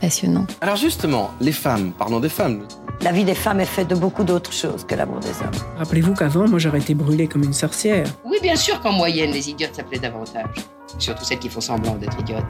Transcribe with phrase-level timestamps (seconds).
[0.00, 0.56] passionnantes.
[0.60, 2.62] Alors justement, les femmes, parlons des femmes.
[3.02, 5.76] La vie des femmes est faite de beaucoup d'autres choses que l'amour des hommes.
[5.76, 8.06] Rappelez-vous qu'avant, moi, j'aurais été brûlée comme une sorcière.
[8.24, 10.54] Oui, bien sûr qu'en moyenne, les idiotes s'appelaient davantage.
[10.98, 12.44] Surtout celles qui font semblant d'être idiotes.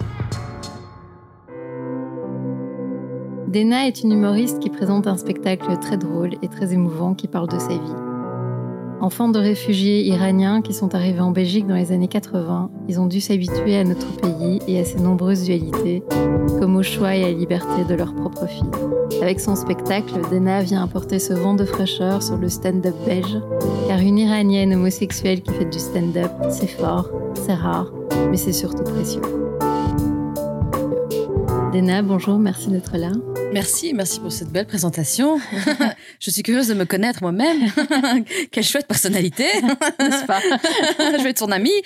[3.48, 7.48] Dena est une humoriste qui présente un spectacle très drôle et très émouvant qui parle
[7.48, 8.05] de sa vie.
[9.00, 13.06] Enfants de réfugiés iraniens qui sont arrivés en Belgique dans les années 80, ils ont
[13.06, 16.02] dû s'habituer à notre pays et à ses nombreuses dualités,
[16.58, 18.62] comme au choix et à la liberté de leur propre fille.
[19.20, 23.38] Avec son spectacle, Dena vient apporter ce vent de fraîcheur sur le stand-up belge,
[23.86, 27.92] car une Iranienne homosexuelle qui fait du stand-up, c'est fort, c'est rare,
[28.30, 29.22] mais c'est surtout précieux.
[31.76, 33.12] Dena, bonjour, merci d'être là.
[33.52, 35.38] Merci, merci pour cette belle présentation.
[36.20, 37.70] je suis curieuse de me connaître moi-même.
[38.50, 39.44] Quelle chouette personnalité,
[40.00, 40.40] n'est-ce pas?
[40.40, 41.82] Je vais être ton amie.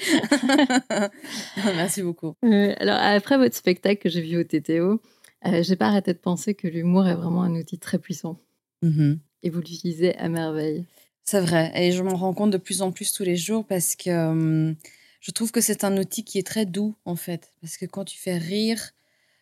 [1.75, 2.37] merci beaucoup.
[2.45, 5.03] Euh, alors, après votre spectacle que j'ai vu au TTO,
[5.47, 8.39] euh, j'ai pas arrêté de penser que l'humour est vraiment un outil très puissant.
[8.83, 9.19] Mhm.
[9.43, 10.85] Et vous l'utilisez à merveille.
[11.25, 13.97] C'est vrai, et je m'en rends compte de plus en plus tous les jours parce
[13.97, 14.77] que hum,
[15.19, 17.51] je trouve que c'est un outil qui est très doux en fait.
[17.61, 18.93] Parce que quand tu fais rire,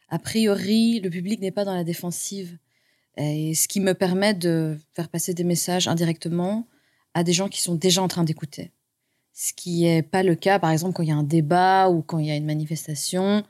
[0.09, 2.59] a priori, le public n'est pas dans la défensive.
[3.17, 6.67] Et ce qui me permet de faire passer des messages indirectement
[7.15, 8.71] à des gens qui sont déjà en train d'écouter.
[9.33, 12.03] Ce qui n'est pas le cas, par exemple, quand il y a un débat ou
[12.03, 13.45] quand il y a une manifestation.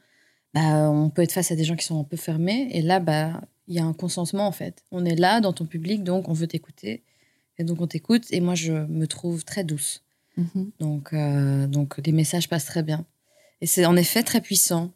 [0.54, 2.68] Bah, on peut être face à des gens qui sont un peu fermés.
[2.72, 4.82] Et là, bah, il y a un consentement, en fait.
[4.90, 7.02] On est là dans ton public, donc on veut t'écouter.
[7.58, 8.24] Et donc on t'écoute.
[8.30, 10.02] Et moi, je me trouve très douce.
[10.36, 10.70] Mhm.
[10.78, 13.04] Donc, euh, donc les messages passent très bien.
[13.60, 14.92] Et c'est en effet très puissant.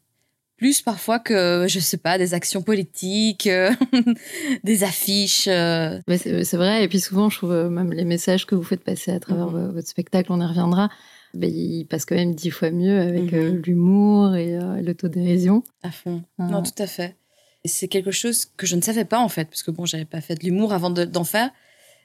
[0.63, 3.73] Plus parfois que, je sais pas, des actions politiques, euh,
[4.65, 5.49] des affiches.
[5.49, 5.99] euh.
[6.09, 9.11] C'est vrai, et puis souvent, je trouve euh, même les messages que vous faites passer
[9.11, 10.89] à travers vo- votre spectacle, on y reviendra,
[11.35, 15.65] ben, ils passent quand même dix fois mieux avec euh, l'humour et euh, l'autodérision.
[15.83, 16.23] À fond.
[16.39, 16.47] Ah.
[16.49, 17.17] Non, tout à fait.
[17.65, 20.21] C'est quelque chose que je ne savais pas, en fait, parce que bon, j'avais pas
[20.21, 21.51] fait de l'humour avant de- d'en faire.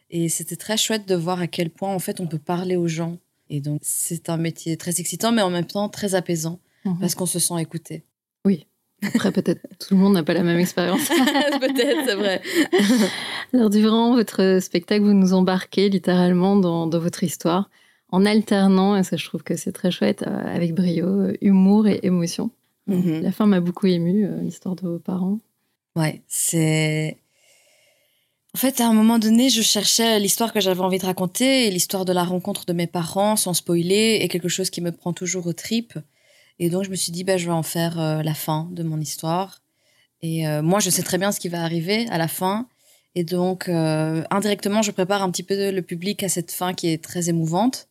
[0.10, 2.88] Et c'était très chouette de voir à quel point, en fait, on peut parler aux
[2.88, 3.18] gens.
[3.52, 6.98] Et donc, c'est un métier très excitant, mais en même temps très apaisant, Mhm.
[7.00, 8.04] parce qu'on se sent écouté.
[9.04, 11.08] Après, peut-être tout le monde n'a pas la même expérience.
[11.08, 12.42] Peut-être, c'est vrai.
[13.54, 17.70] Alors, durant votre spectacle, vous nous embarquez littéralement dans, dans votre histoire,
[18.10, 21.88] en alternant, et ça, je trouve que c'est très chouette, euh, avec brio, euh, humour
[21.88, 22.52] et émotion.
[22.88, 23.22] Mhm.
[23.22, 25.40] La fin m'a beaucoup émue, euh, l'histoire de vos parents.
[25.96, 27.18] Ouais, c'est.
[28.56, 31.72] En fait, à un moment donné, je cherchais l'histoire que j'avais envie de raconter et
[31.72, 35.14] l'histoire de la rencontre de mes parents, sans spoiler, est quelque chose qui me prend
[35.14, 36.00] toujours aux tripes.
[36.60, 38.84] Et donc, je me suis dit, bah, je vais en faire euh, la fin de
[38.84, 39.62] mon histoire.
[40.22, 42.68] Et euh, moi, je sais très bien ce qui va arriver à la fin.
[43.16, 46.88] Et donc, euh, indirectement, je prépare un petit peu le public à cette fin qui
[46.88, 47.88] est très émouvante,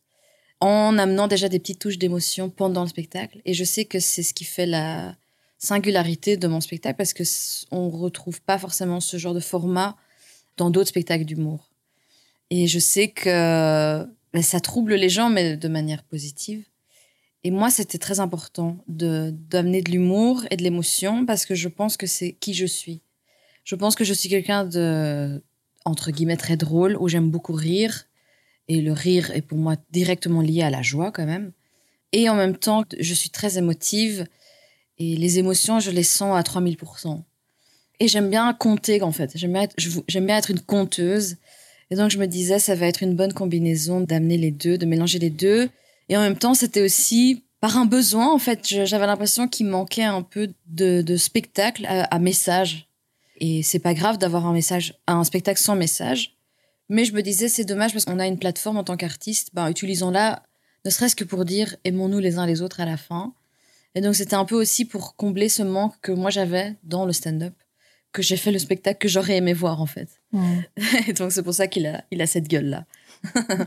[0.59, 3.41] en amenant déjà des petites touches d'émotion pendant le spectacle.
[3.45, 5.15] Et je sais que c'est ce qui fait la
[5.57, 7.23] singularité de mon spectacle, parce que
[7.71, 9.95] on retrouve pas forcément ce genre de format
[10.57, 11.69] dans d'autres spectacles d'humour.
[12.49, 16.63] Et je sais que ben, ça trouble les gens, mais de manière positive.
[17.43, 21.69] Et moi, c'était très important de d'amener de l'humour et de l'émotion parce que je
[21.69, 23.01] pense que c'est qui je suis.
[23.63, 25.43] Je pense que je suis quelqu'un de
[25.85, 28.05] entre guillemets très drôle où j'aime beaucoup rire
[28.67, 31.51] et le rire est pour moi directement lié à la joie quand même.
[32.11, 34.25] Et en même temps, je suis très émotive
[34.97, 37.21] et les émotions, je les sens à 3000%.
[37.99, 39.31] Et j'aime bien compter, en fait.
[39.35, 39.57] J'aime
[40.07, 41.37] j'aime bien être une conteuse.
[41.89, 44.85] Et donc, je me disais, ça va être une bonne combinaison d'amener les deux, de
[44.85, 45.69] mélanger les deux.
[46.09, 48.65] Et en même temps, c'était aussi par un besoin, en fait.
[48.65, 52.87] J'avais l'impression qu'il manquait un peu de, de spectacle à, à message.
[53.39, 56.37] Et c'est pas grave d'avoir un message, un spectacle sans message.
[56.89, 59.69] Mais je me disais, c'est dommage parce qu'on a une plateforme en tant qu'artiste, ben,
[59.69, 60.43] utilisons-la,
[60.85, 63.33] ne serait-ce que pour dire aimons-nous les uns les autres à la fin.
[63.95, 67.13] Et donc, c'était un peu aussi pour combler ce manque que moi j'avais dans le
[67.13, 67.53] stand-up,
[68.13, 70.21] que j'ai fait le spectacle que j'aurais aimé voir en fait.
[71.07, 72.85] Et donc c'est pour ça qu'il a, il a cette gueule-là.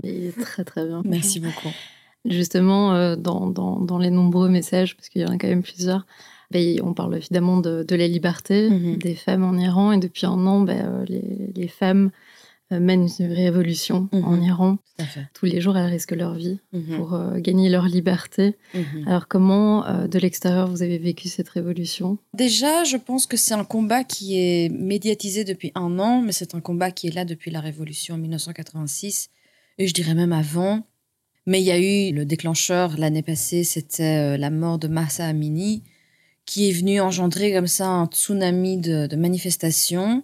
[0.03, 1.03] Il est très très bien.
[1.05, 1.71] Merci beaucoup.
[2.29, 5.63] Justement, euh, dans, dans, dans les nombreux messages, parce qu'il y en a quand même
[5.63, 6.07] plusieurs,
[6.51, 8.97] ben, on parle évidemment de, de la liberté Mhm.
[8.99, 9.93] des femmes en Iran.
[9.93, 12.11] Et depuis un an, ben, euh, les, les femmes
[12.73, 14.25] euh, mènent une révolution Mhm.
[14.25, 14.77] en Iran.
[14.77, 15.27] Tout à fait.
[15.35, 16.97] Tous les jours, elles risquent leur vie Mhm.
[16.97, 18.57] pour euh, gagner leur liberté.
[18.75, 19.09] Mhm.
[19.09, 22.19] Alors comment, euh, de l'extérieur, vous avez vécu cette révolution?
[22.35, 26.55] Déjà, je pense que c'est un combat qui est médiatisé depuis un an, mais c'est
[26.55, 29.31] un combat qui est là depuis la Révolution en 1986,
[29.79, 30.87] et je dirais même avant.
[31.51, 35.27] Mais il y a eu le déclencheur l'année passée, c'était euh, la mort de Mahsa
[35.27, 35.83] Amini,
[36.47, 40.23] qui est venu engendrer comme ça un tsunami de, manifestations,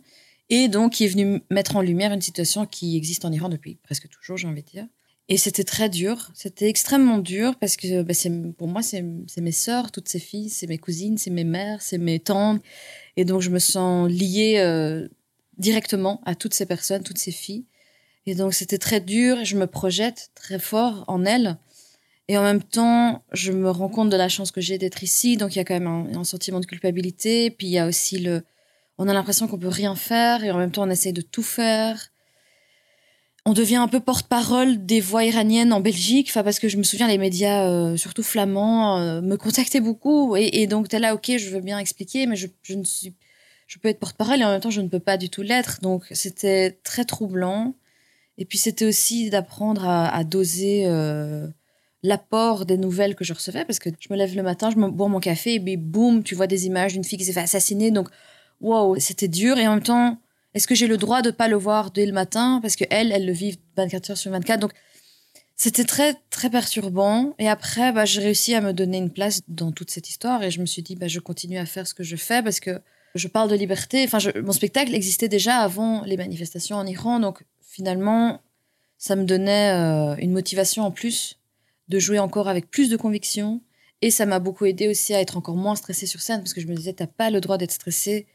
[0.50, 3.74] et donc qui est venu mettre en lumière une situation qui existe en Iran depuis
[3.82, 4.86] presque toujours, j'ai envie de dire.
[5.28, 8.14] Et c'était très dur, c'était extrêmement dur parce que bah,
[8.56, 11.82] pour moi, c'est, c'est mes sœurs, toutes ces filles, c'est mes cousines, c'est mes mères,
[11.82, 12.62] c'est mes tantes.
[13.16, 15.08] Et donc, je me sens liée euh,
[15.58, 17.64] directement à toutes ces personnes, toutes ces filles.
[18.26, 21.56] Et donc, c'était très dur et je me projette très fort en elles.
[22.28, 25.36] Et en même temps, je me rends compte de la chance que j'ai d'être ici.
[25.36, 27.50] Donc, il y a quand même un, un sentiment de culpabilité.
[27.50, 28.42] Puis, il y a aussi le.
[28.98, 31.42] On a l'impression qu'on peut rien faire et en même temps, on essaye de tout
[31.42, 32.10] faire
[33.46, 36.82] on devient un peu porte-parole des voix iraniennes en Belgique, enfin parce que je me
[36.82, 41.14] souviens les médias, euh, surtout flamands, euh, me contactaient beaucoup et, et donc t'es là,
[41.14, 43.14] ok, je veux bien expliquer, mais je, je ne suis,
[43.68, 45.80] je peux être porte-parole et en même temps je ne peux pas du tout l'être,
[45.80, 47.74] donc c'était très troublant.
[48.38, 51.48] Et puis c'était aussi d'apprendre à, doser euh,
[52.02, 54.90] l'apport des nouvelles que je recevais parce que je me lève le matin, je me
[54.90, 57.40] bois mon café et puis boum, tu vois des images d'une fille qui s'est fait
[57.40, 58.08] assassiner, donc
[58.60, 60.18] waouh, c'était dur et en même temps
[60.56, 62.60] est-ce que j'ai le droit de pas le voir dès le matin?
[62.62, 64.58] Parce que elle, elle le vit 24 heures sur 24.
[64.58, 64.72] Donc
[65.54, 67.34] c'était très très perturbant.
[67.38, 70.50] Et après, bah, j'ai réussi à me donner une place dans toute cette histoire et
[70.50, 72.80] je me suis dit, bah, je continue à faire ce que je fais parce que
[73.14, 74.02] je parle de liberté.
[74.04, 77.44] Enfin, mon spectacle existait déjà avant les manifestations en Iran, donc
[77.76, 78.40] finalement,
[78.96, 81.38] ça me donnait euh, une motivation en plus
[81.88, 83.60] de jouer encore avec plus de conviction.
[84.00, 86.60] Et ça m'a beaucoup aidé aussi à être encore moins stressée sur scène parce que
[86.62, 88.26] je me disais, t'as pas le droit d'être stressée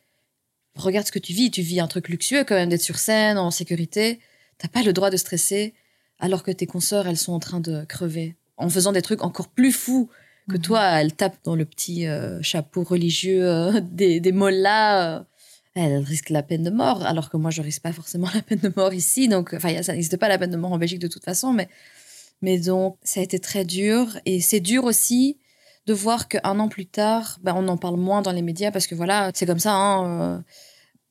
[0.75, 1.51] regarde ce que tu vis.
[1.51, 4.19] Tu vis un truc luxueux quand même d'être sur scène, en sécurité.
[4.57, 5.73] T'as pas le droit de stresser
[6.19, 8.35] alors que tes consoeurs, elles sont en train de crever.
[8.57, 10.09] En faisant des trucs encore plus fous
[10.47, 10.61] que Mhm.
[10.61, 15.25] toi, elles tapent dans le petit euh, chapeau religieux euh, des, des mollahs.
[15.73, 18.59] Elles risquent la peine de mort, alors que moi, je risque pas forcément la peine
[18.59, 19.27] de mort ici.
[19.27, 21.69] Donc, enfin, ça n'existe pas la peine de mort en Belgique de toute façon, mais,
[22.41, 24.19] mais donc, ça a été très dur.
[24.25, 25.37] Et c'est dur aussi
[25.87, 28.87] de voir qu'un an plus tard, ben, on en parle moins dans les médias parce
[28.87, 29.73] que voilà, c'est comme ça.
[29.73, 30.39] Hein, euh,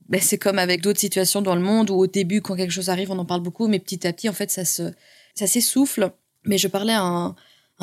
[0.08, 2.90] ben, c'est comme avec d'autres situations dans le monde où au début, quand quelque chose
[2.90, 4.92] arrive, on en parle beaucoup, mais petit à petit, en fait, ça se,
[5.34, 6.12] ça s'essouffle.
[6.44, 7.36] Mais je parlais à un,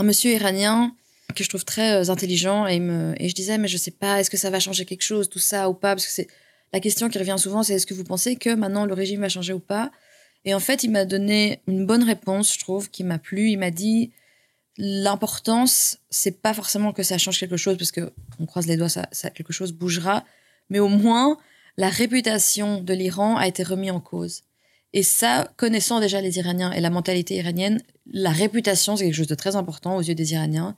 [0.03, 0.93] monsieur iranien
[1.35, 4.19] que je trouve très euh, intelligent et, me, et je disais, mais je sais pas,
[4.19, 6.27] est-ce que ça va changer quelque chose, tout ça ou pas Parce que c'est
[6.73, 9.29] la question qui revient souvent, c'est est-ce que vous pensez que maintenant le régime va
[9.29, 9.91] changer ou pas?
[10.45, 13.49] Et en fait, il m'a donné une bonne réponse, je trouve, qui m'a plu.
[13.49, 14.11] Il m'a dit,
[14.77, 18.89] l'importance, c'est pas forcément que ça change quelque chose, parce que on croise les doigts,
[18.89, 20.23] ça, ça quelque chose bougera,
[20.69, 21.37] mais au moins
[21.77, 24.43] la réputation de l'Iran a été remise en cause.
[24.93, 27.81] Et ça, connaissant déjà les Iraniens et la mentalité iranienne,
[28.11, 30.75] la réputation, c'est quelque chose de très important aux yeux des Iraniens.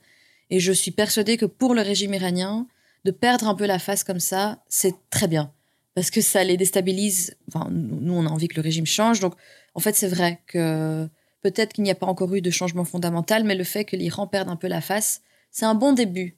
[0.50, 2.66] Et je suis persuadée que pour le régime iranien,
[3.04, 5.52] de perdre un peu la face comme ça, c'est très bien.
[6.00, 7.36] Parce que ça les déstabilise.
[7.52, 9.20] Enfin, nous, on a envie que le régime change.
[9.20, 9.34] Donc,
[9.74, 11.06] en fait, c'est vrai que
[11.42, 14.26] peut-être qu'il n'y a pas encore eu de changement fondamental, mais le fait que l'Iran
[14.26, 16.36] perde un peu la face, c'est un bon début.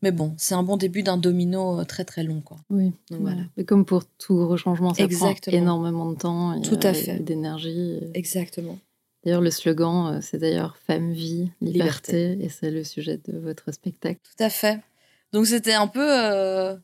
[0.00, 2.56] Mais bon, c'est un bon début d'un domino euh, très très long, quoi.
[2.70, 3.42] Oui, Donc, voilà.
[3.58, 5.36] Et comme pour tout gros changement, ça Exactement.
[5.42, 7.16] prend énormément de temps et, Tout à fait.
[7.16, 8.00] et d'énergie.
[8.14, 8.78] Exactement.
[9.22, 13.70] D'ailleurs, le slogan, euh, c'est d'ailleurs Femme, vie, liberté, et c'est le sujet de votre
[13.72, 14.20] spectacle.
[14.22, 14.80] Tout à fait.
[15.32, 16.06] Donc c'était un peu.
[16.06, 16.76] euh,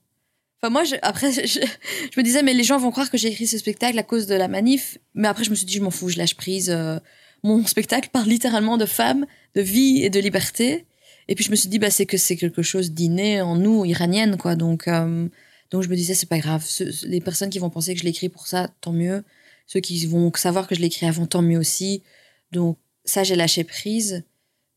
[0.62, 3.28] Enfin moi, je- après, je, je- me disais mais les gens vont croire que j'ai
[3.28, 4.98] écrit ce spectacle à cause de la manif.
[5.14, 6.70] Mais après, je me suis dit je m'en fous, je lâche prise.
[6.70, 6.98] euh,
[7.42, 10.86] Mon spectacle parle littéralement de femmes, de vie et de liberté.
[11.28, 13.84] Et puis je me suis dit bah c'est que c'est quelque chose d'inné en nous
[13.84, 14.56] iraniennes quoi.
[14.56, 15.28] Donc euh,
[15.70, 16.66] donc je me disais c'est pas grave.
[17.04, 19.22] Les personnes qui vont penser que je l'ai écrit pour ça, tant mieux.
[19.66, 22.02] Ceux qui vont savoir que je l'ai écrit avant, tant mieux aussi.
[22.50, 24.24] Donc ça j'ai lâché prise.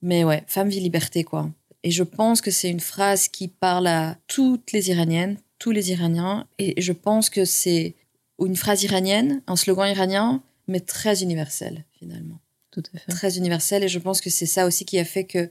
[0.03, 1.49] Mais ouais, femme, vie, liberté quoi.
[1.81, 5.91] Et je pense que c'est une phrase qui parle à toutes les Iraniennes, tous les
[5.91, 6.45] Iraniens.
[6.59, 7.95] Et je pense que c'est
[8.37, 12.39] une phrase iranienne, un slogan iranien, mais très universel, finalement.
[12.71, 13.09] Tout à fait.
[13.11, 13.81] Très universel.
[13.83, 15.49] Et je pense que c'est ça aussi qui a fait qu'il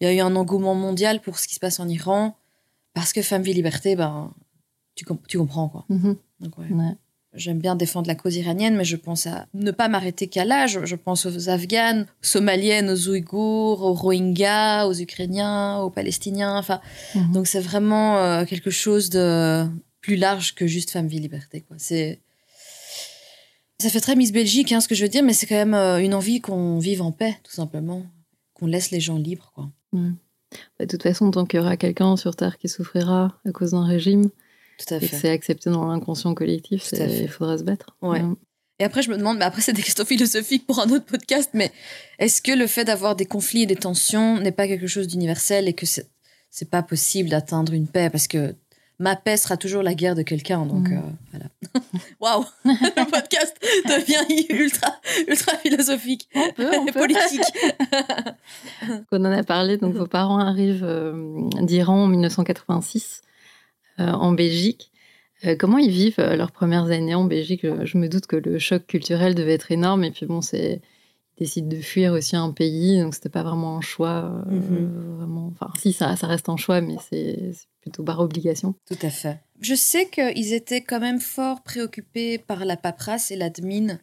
[0.00, 2.36] y a eu un engouement mondial pour ce qui se passe en Iran.
[2.92, 4.34] Parce que femme, vie, liberté, ben,
[4.96, 5.84] tu, com- tu comprends, quoi.
[6.40, 6.66] Donc, ouais.
[6.68, 6.96] Ouais.
[7.34, 10.66] J'aime bien défendre la cause iranienne, mais je pense à ne pas m'arrêter qu'à là.
[10.66, 16.58] Je, je pense aux Afghanes, aux Somaliennes, aux Ouïghours, aux Rohingyas, aux Ukrainiens, aux Palestiniens.
[16.58, 16.80] Enfin,
[17.14, 17.32] Mhm.
[17.32, 19.64] donc c'est vraiment euh, quelque chose de
[20.02, 21.62] plus large que juste femme, vie, liberté.
[21.62, 21.76] Quoi.
[21.78, 22.20] C'est
[23.78, 25.74] Ça fait très Miss Belgique, hein, ce que je veux dire, mais c'est quand même
[25.74, 28.02] euh, une envie qu'on vive en paix, tout simplement.
[28.54, 29.70] Qu'on laisse les gens libres, quoi.
[29.92, 30.12] Mm.
[30.78, 33.70] Bah, de toute façon, tant qu'il y aura quelqu'un sur Terre qui souffrira à cause
[33.70, 34.28] d'un régime,
[34.78, 35.16] Tout à et que fait.
[35.16, 37.22] c'est accepté dans l'inconscient collectif, Tout à c'est- fait.
[37.24, 37.96] il faudra se battre.
[38.02, 38.22] Ouais.
[38.22, 38.36] Mm.
[38.78, 41.50] Et après, je me demande, mais après, c'est des questions philosophiques pour un autre podcast,
[41.54, 41.70] mais
[42.18, 45.68] est-ce que le fait d'avoir des conflits et des tensions n'est pas quelque chose d'universel
[45.68, 46.06] et que c'est
[46.50, 48.10] c'est pas possible d'atteindre une paix?
[48.10, 48.54] Parce que
[48.98, 50.96] ma paix sera toujours la guerre de quelqu'un, donc Mm.
[50.96, 51.00] euh,
[51.30, 51.46] voilà.
[52.20, 54.96] Waouh, le podcast devient ultra,
[55.28, 57.42] ultra philosophique et politique.
[59.12, 61.12] On en a parlé, donc vos parents arrivent euh,
[61.60, 63.28] d'Iran en 1986 euh,
[63.98, 64.92] en Belgique.
[65.44, 67.62] Euh, comment ils vivent euh, leurs premières années en Belgique?
[67.62, 70.04] Je, me doute que le choc culturel devait être énorme.
[70.04, 70.80] Et puis bon, c'est
[71.38, 74.44] ils décident de fuir aussi un pays, donc c'était pas vraiment un choix.
[74.46, 75.16] euh, Mhm.
[75.16, 75.46] vraiment.
[75.48, 78.74] Enfin, si ça, ça reste un choix, mais c'est c'est plutôt par obligation.
[78.86, 79.40] Tout à fait.
[79.60, 83.98] Je sais qu'ils étaient quand même fort préoccupés par la paperasse et l'admin.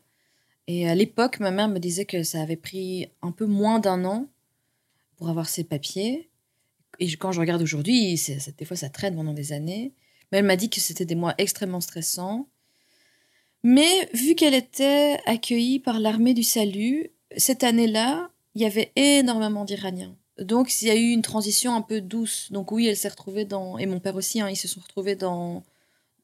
[0.68, 4.04] Et à l'époque, ma mère me disait que ça avait pris un peu moins d'un
[4.06, 4.28] an
[5.18, 6.29] pour avoir ses papiers.
[7.00, 8.20] Et quand je regarde aujourd'hui,
[8.58, 9.94] des fois ça traîne pendant des années.
[10.32, 12.48] Mais elle m'a dit que c'était des mois extrêmement stressants.
[13.64, 19.66] Mais vu qu'elle était accueillie par l'armée du salut, cette année-là, il y avait énormément
[19.66, 20.16] d'Iraniens.
[20.40, 22.52] Donc il y a eu une transition un peu douce.
[22.52, 23.78] Donc oui, elle s'est retrouvée dans...
[23.78, 25.64] Et mon père aussi, hein, ils se sont retrouvés dans...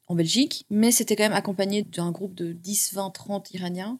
[0.08, 0.66] en Belgique.
[0.70, 4.00] Mais c'était quand même accompagné d'un groupe de 10, 20, 30 Iraniens.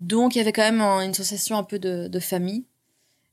[0.00, 2.64] Donc il y avait quand même un- une sensation un peu de famille.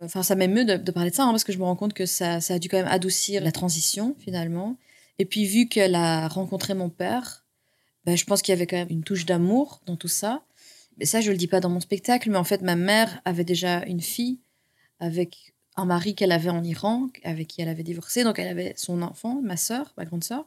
[0.01, 1.94] Enfin, ça m'émeut de, de parler de ça, hein, parce que je me rends compte
[1.94, 4.77] que ça, a dû quand même adoucir la transition, finalement.
[5.18, 7.46] Et puis, vu qu'elle a rencontré mon père,
[8.06, 10.44] ben, je pense qu'il y avait quand même une touche d'amour dans tout ça.
[10.98, 13.44] Mais ça, je le dis pas dans mon spectacle, mais en fait, ma mère avait
[13.44, 14.39] déjà une fille
[15.00, 18.24] avec un mari qu'elle avait en Iran, avec qui elle avait divorcé.
[18.24, 20.46] Donc, elle avait son enfant, ma sœur, ma grande sœur.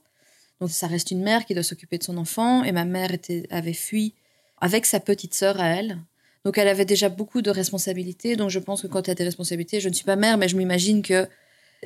[0.61, 2.65] Donc, ça reste une mère qui doit s'occuper de son enfant.
[2.65, 3.11] Et ma mère
[3.51, 4.15] avait fui
[4.61, 5.99] avec sa petite sœur à elle.
[6.45, 8.37] Donc, elle avait déjà beaucoup de responsabilités.
[8.37, 10.49] Donc, je pense que quand tu as des responsabilités, je ne suis pas mère, mais
[10.49, 11.29] je m'imagine que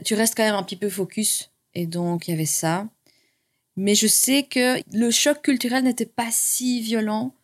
[0.04, 1.50] tu restes quand même un petit peu focus.
[1.74, 2.88] Et donc, il y avait ça.
[3.76, 7.34] Mais je sais que le choc culturel n'était pas si violent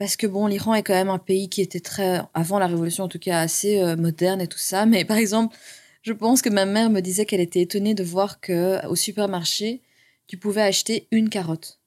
[0.00, 3.04] parce que bon, l'Iran est quand même un pays qui était très, avant la révolution
[3.04, 4.86] en tout cas, assez euh, moderne et tout ça.
[4.86, 5.54] Mais par exemple,
[6.00, 9.82] je pense que ma mère me disait qu'elle était étonnée de voir que au supermarché,
[10.26, 11.80] tu pouvais acheter une carotte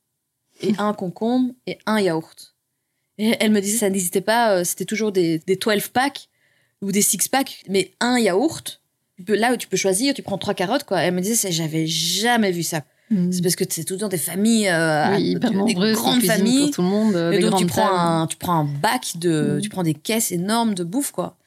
[0.62, 2.53] et un concombre et un yaourt.
[3.18, 6.30] Et elle me disait ça n'existait pas, euh, c'était toujours des, des 12 packs
[6.82, 8.82] ou des 6 packs, mais un yaourt.
[9.18, 11.00] Tu peux, là où tu peux choisir, tu prends trois carottes quoi.
[11.02, 12.82] Elle me disait, j'avais jamais vu ça.
[13.32, 16.62] C'est parce que c'est tout le temps des familles, euh, Oui, hyper des grandes familles.
[16.68, 19.12] pour tout le monde, euh, Et des donc tu prends, un, tu prends un bac
[19.18, 19.62] de, Mm.
[19.62, 21.38] tu prends des caisses énormes de bouffe quoi.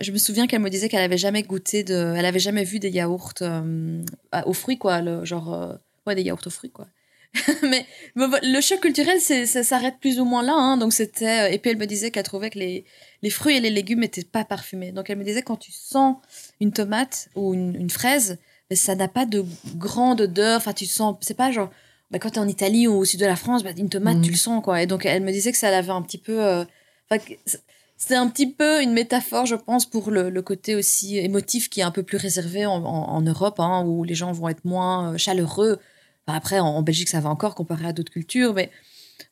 [0.00, 2.78] Je me souviens qu'elle me disait qu'elle avait jamais goûté de, elle avait jamais vu
[2.78, 5.72] des yaourts euh, à- aux fruits quoi, le, genre euh,
[6.06, 6.86] ouais des yaourts aux fruits quoi.
[7.62, 7.84] Mais
[8.16, 11.70] le choc culturel c'est, ça s'arrête plus ou moins là hein, donc c'était et puis
[11.70, 12.84] elle me disait qu'elle trouvait que les,
[13.22, 14.92] les fruits et les légumes n'étaient pas parfumés.
[14.92, 16.16] Donc elle me disait quand tu sens
[16.60, 18.38] une tomate ou une, une fraise,
[18.70, 19.44] ben, ça n'a pas de
[19.76, 20.56] grande odeur.
[20.56, 21.70] Enfin tu sens, c'est pas genre
[22.10, 24.16] bah, quand tu es en Italie ou au sud de la France, bah, une tomate,
[24.22, 24.82] tu le sens, quoi.
[24.82, 26.42] Et donc, elle me disait que ça l'avait un petit peu.
[26.42, 26.64] euh,
[27.10, 27.58] enfin, que c-
[27.98, 31.80] C'était un petit peu une métaphore, je pense, pour le, le côté aussi émotif qui
[31.80, 34.64] est un peu plus réservé en, en- en Europe, hein, où les gens vont être
[34.64, 35.78] moins euh, chaleureux.
[36.28, 38.70] Enfin, après, en, en Belgique, ça va encore comparé à d'autres cultures, mais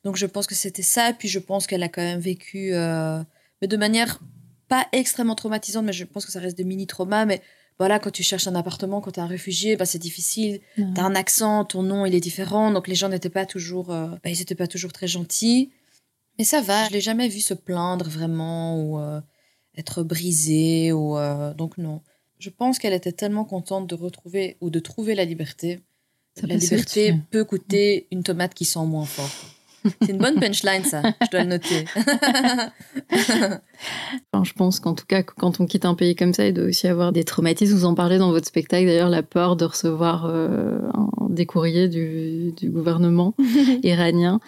[0.03, 1.13] donc je pense que c'était ça.
[1.13, 3.21] Puis je pense qu'elle a quand même vécu, euh,
[3.61, 4.19] mais de manière
[4.67, 7.25] pas extrêmement traumatisante, mais je pense que ça reste des mini-traumas.
[7.25, 7.41] Mais
[7.77, 10.59] voilà, quand tu cherches un appartement, quand tu es un réfugié, bah, c'est difficile.
[10.77, 10.85] Ouais.
[10.95, 12.71] T'as un accent, ton nom, il est différent.
[12.71, 15.69] Donc les gens n'étaient pas toujours, euh, bah, ils pas toujours très gentils.
[16.39, 19.21] Mais ça va, je l'ai jamais vu se plaindre vraiment ou euh,
[19.75, 22.01] être brisé ou euh, donc non.
[22.39, 25.79] Je pense qu'elle était tellement contente de retrouver ou de trouver la liberté.
[26.39, 29.29] Ça la liberté peut coûter une tomate qui sent moins fort.
[30.01, 31.85] C'est une bonne punchline ça, je dois le noter.
[34.33, 36.65] Enfin, je pense qu'en tout cas, quand on quitte un pays comme ça, il doit
[36.65, 37.75] aussi y avoir des traumatismes.
[37.75, 40.79] Vous en parlez dans votre spectacle, d'ailleurs, la peur de recevoir euh,
[41.29, 43.35] des courriers du, du gouvernement
[43.83, 44.39] iranien.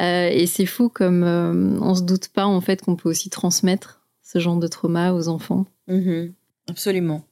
[0.00, 3.30] Euh, et c'est fou comme euh, on se doute pas en fait qu'on peut aussi
[3.30, 5.66] transmettre ce genre de trauma aux enfants.
[5.88, 6.32] Mhm.
[6.68, 7.22] Absolument.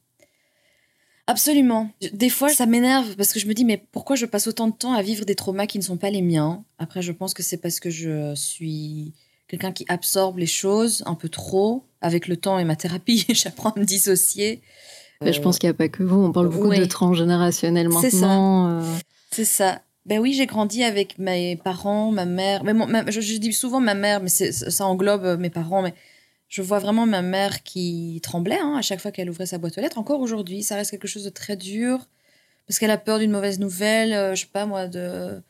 [1.29, 1.91] Absolument.
[2.13, 4.73] Des fois, ça m'énerve parce que je me dis, mais pourquoi je passe autant de
[4.73, 6.65] temps à vivre des traumas qui ne sont pas les miens?
[6.79, 9.13] Après, je pense que c'est parce que je suis
[9.49, 11.85] quelqu'un qui absorbe les choses un peu trop.
[12.03, 14.61] Avec le temps et ma thérapie, j'apprends à me dissocier.
[15.23, 16.17] Je pense qu'il n'y a pas que vous.
[16.21, 16.79] On parle beaucoup ouais.
[16.79, 18.17] de transgénérationnel C'est ça.
[18.19, 18.81] maintenant.
[18.81, 18.83] euh,
[19.33, 19.81] C'est ça.
[20.05, 22.63] Ben oui, j'ai grandi avec mes parents, ma mère.
[22.63, 25.83] Mais mon- ma- je, je dis souvent ma mère, mais ça englobe euh, mes parents.
[25.83, 25.95] Mais
[26.49, 29.77] je vois vraiment ma mère qui tremblait hein, à chaque fois qu'elle ouvrait sa boîte
[29.79, 29.99] aux lettres.
[29.99, 32.07] Encore aujourd'hui, ça reste quelque chose de très dur
[32.67, 34.13] parce qu'elle a peur d'une mauvaise nouvelle.
[34.13, 35.43] euh, je sais pas moi, de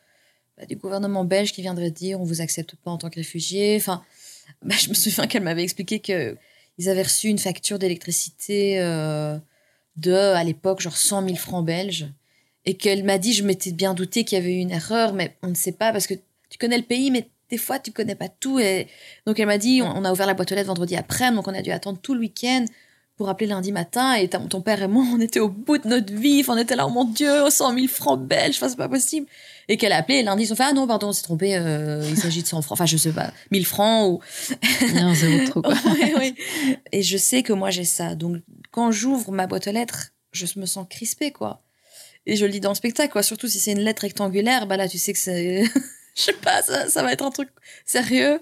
[0.56, 3.76] bah, du gouvernement belge qui viendrait dire on vous accepte pas en tant que réfugié.
[3.76, 4.02] Enfin,
[4.62, 6.36] bah, je me souviens qu'elle m'avait expliqué que
[6.78, 9.38] ils avaient reçu une facture d'électricité euh,
[9.96, 12.08] de, à l'époque, genre 100 000 francs belges.
[12.66, 15.36] Et qu'elle m'a dit, je m'étais bien douté qu'il y avait eu une erreur, mais
[15.42, 16.14] on ne sait pas parce que
[16.50, 18.58] tu connais le pays, mais des fois, tu connais pas tout.
[18.58, 18.88] Et
[19.26, 21.48] donc, elle m'a dit, on, on a ouvert la boîte aux lettres vendredi après, donc
[21.48, 22.64] on a dû attendre tout le week-end
[23.16, 24.14] pour appeler lundi matin.
[24.14, 26.44] Et ton père et moi, on était au bout de notre vie.
[26.48, 29.26] On était là, oh mon Dieu, 100 000 francs belges, enfin, c'est pas possible.
[29.68, 31.56] Et qu'elle a appelé, et lundi, ils ont fait, ah non, pardon, on s'est trompé,
[31.56, 34.20] euh, il s'agit de 100 francs, enfin, je sais pas, 1000 francs ou.
[35.46, 35.74] Trop, quoi.
[36.92, 38.14] Et je sais que moi, j'ai ça.
[38.14, 38.36] Donc,
[38.70, 41.62] quand j'ouvre ma boîte aux lettres, je me sens crispée, quoi.
[42.26, 43.22] Et je le lis dans le spectacle, quoi.
[43.22, 45.64] Surtout si c'est une lettre rectangulaire, bah là, tu sais que c'est.
[46.16, 47.48] Je sais pas, ça, ça va être un truc
[47.84, 48.40] sérieux.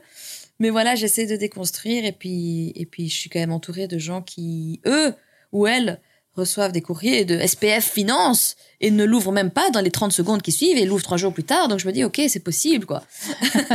[0.60, 3.98] Mais voilà, j'essaie de déconstruire et puis, et puis je suis quand même entourée de
[3.98, 5.12] gens qui, eux
[5.52, 6.00] ou elles,
[6.36, 10.42] reçoivent des courriers de SPF Finance et ne l'ouvrent même pas dans les 30 secondes
[10.42, 11.68] qui suivent et l'ouvrent trois jours plus tard.
[11.68, 13.04] Donc je me dis, ok, c'est possible, quoi.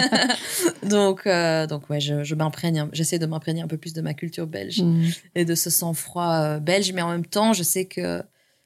[0.84, 4.14] donc, euh, donc ouais, je, je m'imprègne, j'essaie de m'imprégner un peu plus de ma
[4.14, 5.06] culture belge Mm.
[5.36, 8.22] et de ce sang-froid euh, belge, mais en même temps, je sais que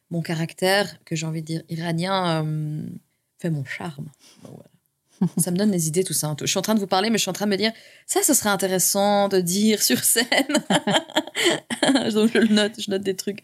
[0.09, 2.81] mon caractère, que j'ai envie de dire iranien, euh,
[3.39, 4.05] fait mon charme.
[4.43, 4.69] Donc, voilà.
[5.37, 6.35] Ça me donne des idées, tout ça.
[6.39, 7.71] Je suis en train de vous parler, mais je suis en train de me dire,
[8.07, 10.25] ça, ce serait intéressant de dire sur scène.
[12.13, 13.39] Donc je le note, je note des trucs.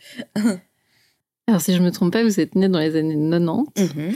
[1.48, 4.16] Alors, si je me trompe pas, vous êtes né dans les années 90.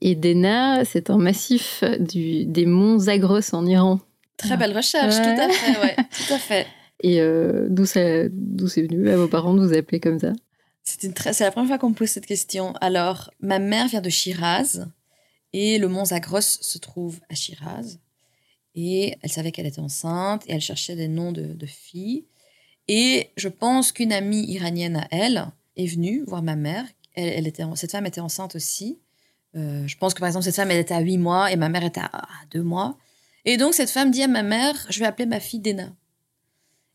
[0.00, 4.00] Et Dena, c'est un massif du, des monts Zagros en Iran.
[4.36, 5.34] Très belle recherche, Ouais.
[5.36, 6.66] tout à fait, ouais, tout à fait.
[7.02, 9.10] Et euh, d'où c'est venu?
[9.10, 10.32] À vos parents de vous appeler comme ça?
[10.84, 12.72] C'est la première fois qu'on me pose cette question.
[12.80, 14.86] Alors, ma mère vient de Shiraz
[15.54, 17.98] et le mont Zagros se trouve à Shiraz.
[18.74, 22.24] Et elle savait qu'elle était enceinte et elle cherchait des noms de, filles.
[22.88, 25.46] Et je pense qu'une amie iranienne à elle
[25.76, 26.84] est venue voir ma mère.
[27.14, 28.98] Elle, était, cette femme était enceinte aussi.
[29.54, 31.68] Euh, je pense que par exemple, cette femme, elle était à 8 mois et ma
[31.68, 32.98] mère était à 2 mois.
[33.44, 35.94] Et donc, cette femme dit à ma mère Je vais appeler ma fille Dena.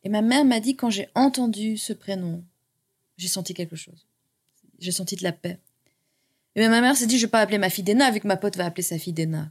[0.03, 2.43] Et ma mère m'a dit Quand j'ai entendu ce prénom,
[3.15, 4.05] j'ai senti quelque chose.
[4.79, 5.59] J'ai senti de la paix.
[6.59, 8.35] Et ma mère s'est dit, je vais pas appeler ma fille Dena, vu que ma
[8.35, 9.49] pote va appeler sa fille Dena.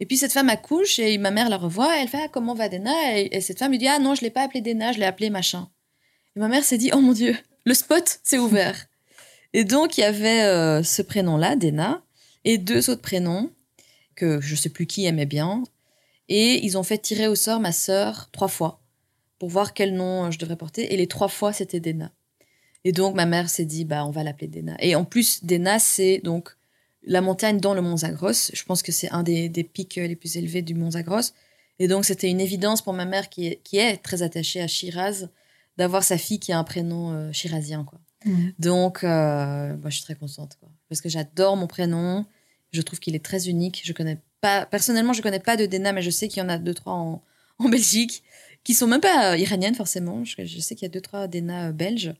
[0.00, 2.54] Et puis cette femme accouche et ma mère la revoit, et elle fait, ah, comment
[2.54, 3.18] va Dena?
[3.18, 5.06] Et, et cette femme lui dit, ah non, je l'ai pas appelée Dena, je l'ai
[5.06, 5.70] appelée machin.
[6.36, 8.86] Et ma mère s'est dit, oh mon Dieu, le spot s'est ouvert.
[9.54, 12.02] et donc il y avait euh, ce prénom-là, Dena,
[12.44, 13.50] et deux autres prénoms
[14.14, 15.64] que je sais plus qui aimait bien.
[16.28, 18.82] Et ils ont fait tirer au sort ma sœur trois fois
[19.38, 20.92] pour voir quel nom je devrais porter.
[20.92, 22.10] Et les trois fois, c'était Dena.
[22.86, 24.76] Et donc, ma mère s'est dit, bah, on va l'appeler Dena.
[24.78, 26.50] Et en plus, Dena, c'est donc
[27.02, 28.52] la montagne dans le Mont Zagros.
[28.52, 31.32] Je pense que c'est un des, des pics les plus élevés du Mont Zagros.
[31.80, 34.68] Et donc, c'était une évidence pour ma mère qui est, qui est très attachée à
[34.68, 35.28] Shiraz
[35.76, 37.98] d'avoir sa fille qui a un prénom euh, shirazien, quoi.
[38.24, 38.52] Mhm.
[38.60, 40.68] Donc, euh, moi, je suis très contente, quoi.
[40.88, 42.24] Parce que j'adore mon prénom.
[42.70, 43.82] Je trouve qu'il est très unique.
[43.84, 46.48] Je connais pas, personnellement, je connais pas de Dena, mais je sais qu'il y en
[46.48, 47.20] a deux, trois en,
[47.58, 48.22] en Belgique
[48.62, 50.24] qui sont même pas euh, iraniennes, forcément.
[50.24, 52.14] Je, je sais qu'il y a deux, trois Dena euh, belges.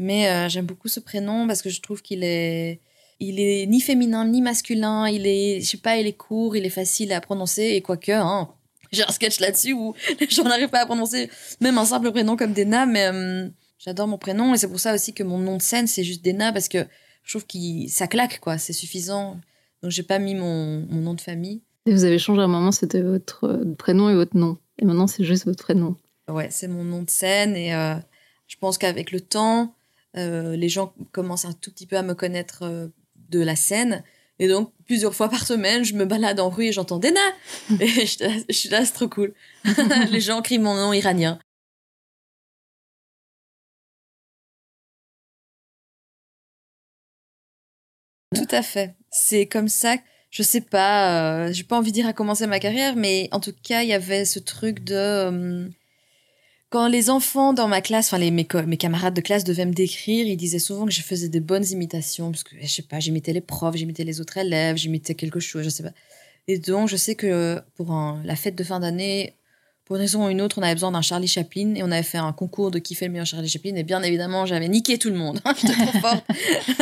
[0.00, 2.80] Mais euh, j'aime beaucoup ce prénom parce que je trouve qu'il est,
[3.20, 5.06] il est ni féminin ni masculin.
[5.06, 8.10] Il est, je sais pas, il est court, il est facile à prononcer et quoique,
[8.10, 8.48] hein,
[8.92, 11.28] j'ai un sketch là-dessus où les gens n'arrivent pas à prononcer
[11.60, 13.46] même un simple prénom comme Dena, mais euh,
[13.78, 16.24] j'adore mon prénom et c'est pour ça aussi que mon nom de scène c'est juste
[16.24, 16.86] Dena parce que
[17.22, 17.58] je trouve que
[17.90, 19.38] ça claque quoi, c'est suffisant.
[19.82, 21.60] Donc j'ai pas mis mon, mon nom de famille.
[21.84, 24.56] Et vous avez changé à un moment, c'était votre euh, prénom et votre nom.
[24.78, 25.94] Et maintenant, c'est juste votre prénom.
[26.26, 27.96] Ouais, c'est mon nom de scène et euh,
[28.46, 29.74] je pense qu'avec le temps,
[30.14, 32.88] les gens commencent un tout petit peu à me connaître euh,
[33.30, 34.02] de la scène.
[34.38, 37.20] Et donc, plusieurs fois par semaine, je me balade en rue et j'entends Dena.
[37.80, 39.34] Et je, suis là- je suis là, c'est trop cool.
[40.10, 41.38] les gens crient mon nom iranien.
[48.34, 48.94] Tout à fait.
[49.10, 49.96] C'est comme ça.
[50.30, 51.46] Je sais pas.
[51.48, 53.88] euh, J'ai pas envie de dire à commencer ma carrière, mais en tout cas, il
[53.88, 55.68] y avait ce truc de euh,
[56.70, 59.72] quand les enfants dans ma classe, enfin les mes, mes camarades de classe devaient me
[59.72, 63.00] décrire, ils disaient souvent que je faisais des bonnes imitations parce que je sais pas,
[63.00, 65.92] j'imitais les profs, j'imitais les autres élèves, j'imitais quelque chose, je sais pas.
[66.46, 67.92] Et donc, je sais que pour
[68.24, 69.34] la fête de fin d'année,
[69.84, 72.04] pour une raison ou une autre, on avait besoin d'un Charlie Chaplin et on avait
[72.04, 73.74] fait un concours de qui fait le meilleur Charlie Chaplin.
[73.74, 75.40] Et bien évidemment, j'avais niqué tout le monde.
[75.60, 76.24] J'étais trop forte.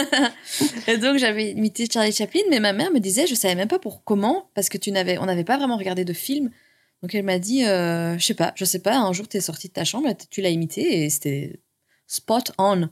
[0.88, 3.78] et donc, j'avais imité Charlie Chaplin, mais ma mère me disait, je savais même pas
[3.78, 6.50] pour comment, parce que tu n'avais, on n'avait pas vraiment regardé de film.
[7.02, 9.40] Donc, elle m'a dit, euh, je sais pas, je sais pas, un jour, tu es
[9.40, 11.60] sortie de ta chambre, tu l'as imité et c'était
[12.06, 12.88] spot on.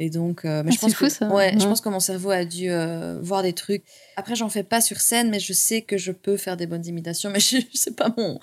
[0.00, 1.28] Et donc, euh, mais Ah, je pense fou, que, ça.
[1.28, 3.82] ouais, je pense que mon cerveau a dû euh, voir des trucs.
[4.16, 6.86] Après, j'en fais pas sur scène, mais je sais que je peux faire des bonnes
[6.86, 7.30] imitations.
[7.30, 8.38] Mais je, je sais pas mon.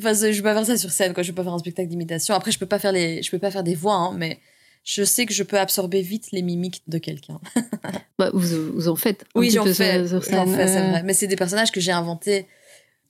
[0.00, 1.22] Enfin, je peux pas faire ça sur scène, quoi.
[1.22, 2.34] Je peux pas faire un spectacle d'imitation.
[2.34, 4.38] Après, je peux pas faire les, je peux pas faire des voix, hein, mais
[4.82, 7.40] je sais que je peux absorber vite les mimiques de quelqu'un.
[8.18, 11.02] Bah, vous, vous en faites un Oui, j'en sur- fais, sur scène, fais, c'est vrai.
[11.04, 12.46] Mais c'est des personnages que j'ai inventés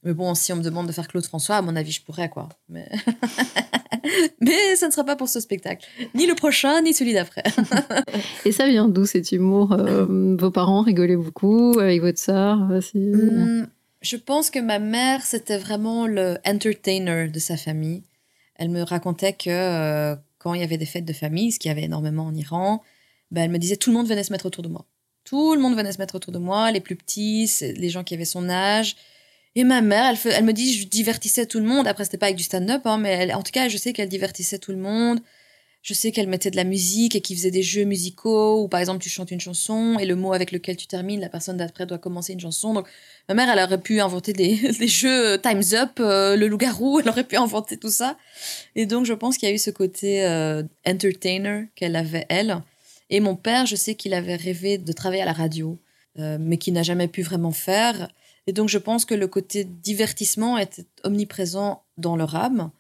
[0.05, 2.29] Mais bon, si on me demande de faire Claude François, à mon avis, je pourrais,
[2.29, 2.49] quoi.
[2.69, 2.89] Mais,
[4.41, 5.87] mais ça ne sera pas pour ce spectacle.
[6.15, 7.43] Ni le prochain, ni celui d'après.
[8.45, 12.81] Et ça vient d'où cet humour euh, Vos parents rigolaient beaucoup avec votre sœur euh,
[12.95, 13.67] Hmm,
[14.01, 18.03] je pense que ma mère, c'était vraiment le entertainer de sa famille.
[18.55, 21.69] Elle me racontait que euh, quand il y avait des fêtes de famille, ce qu'il
[21.69, 22.83] y avait énormément en Iran,
[23.31, 24.87] ben, elle me disait tout le monde venait se mettre autour de moi.
[25.25, 28.15] Tout le monde venait se mettre autour de moi, les plus petits, les gens qui
[28.15, 28.97] avaient son âge.
[29.59, 31.88] Et ma mère, elle, me dit, je divertissais tout le monde.
[31.88, 34.61] Après, c'était pas avec du stand-up, hein, mais en tout cas, je sais qu'elle divertissait
[34.61, 35.18] tout le monde.
[35.83, 38.79] Je sais qu'elle mettait de la musique et qu'il faisait des jeux musicaux où, par
[38.79, 41.87] exemple, tu chantes une chanson et le mot avec lequel tu termines, la personne d'après
[41.87, 42.73] doit commencer une chanson.
[42.73, 42.87] Donc,
[43.29, 47.09] ma mère, elle aurait pu inventer des, jeux euh, Time's Up, euh, le loup-garou, elle
[47.09, 48.16] aurait pu inventer tout ça.
[48.77, 52.62] Et donc, je pense qu'il y a eu ce côté euh, entertainer qu'elle avait, elle.
[53.11, 55.81] Et mon père, je sais qu'il avait rêvé de travailler à la radio,
[56.16, 58.09] mais qu'il n'a jamais pu vraiment faire.
[58.49, 62.71] Et donc, je pense que le côté divertissement était omniprésent dans leur âme.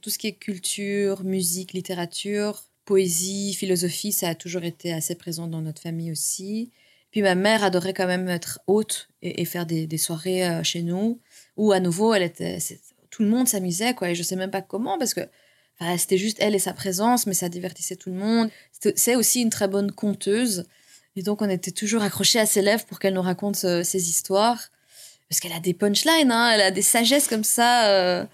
[0.00, 5.48] Tout ce qui est culture, musique, littérature, poésie, philosophie, ça a toujours été assez présent
[5.48, 6.70] dans notre famille aussi.
[7.10, 11.18] Puis ma mère adorait quand même être hôte et, faire des, soirées euh, chez nous,
[11.56, 12.58] où à nouveau, elle était,
[13.10, 14.10] tout le monde s'amusait, quoi.
[14.10, 15.22] Et je sais même pas comment, parce que
[15.98, 18.48] c'était juste elle et sa présence, mais ça divertissait tout le monde.
[18.94, 20.66] C'est aussi une très bonne conteuse.
[21.16, 24.08] Et donc, on était toujours accrochés à ses lèvres pour qu'elle nous raconte euh, ses
[24.08, 24.70] histoires.
[25.30, 27.88] Parce qu'elle a des punchlines, hein, elle a des sagesses comme ça.
[27.88, 28.26] euh.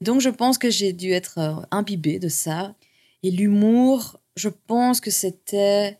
[0.00, 2.74] Donc, je pense que j'ai dû être euh, imbibée de ça.
[3.22, 5.98] Et l'humour, je pense que c'était.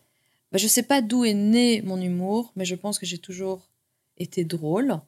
[0.52, 3.70] bah, je sais pas d'où est né mon humour, mais je pense que j'ai toujours
[4.18, 5.00] été drôle.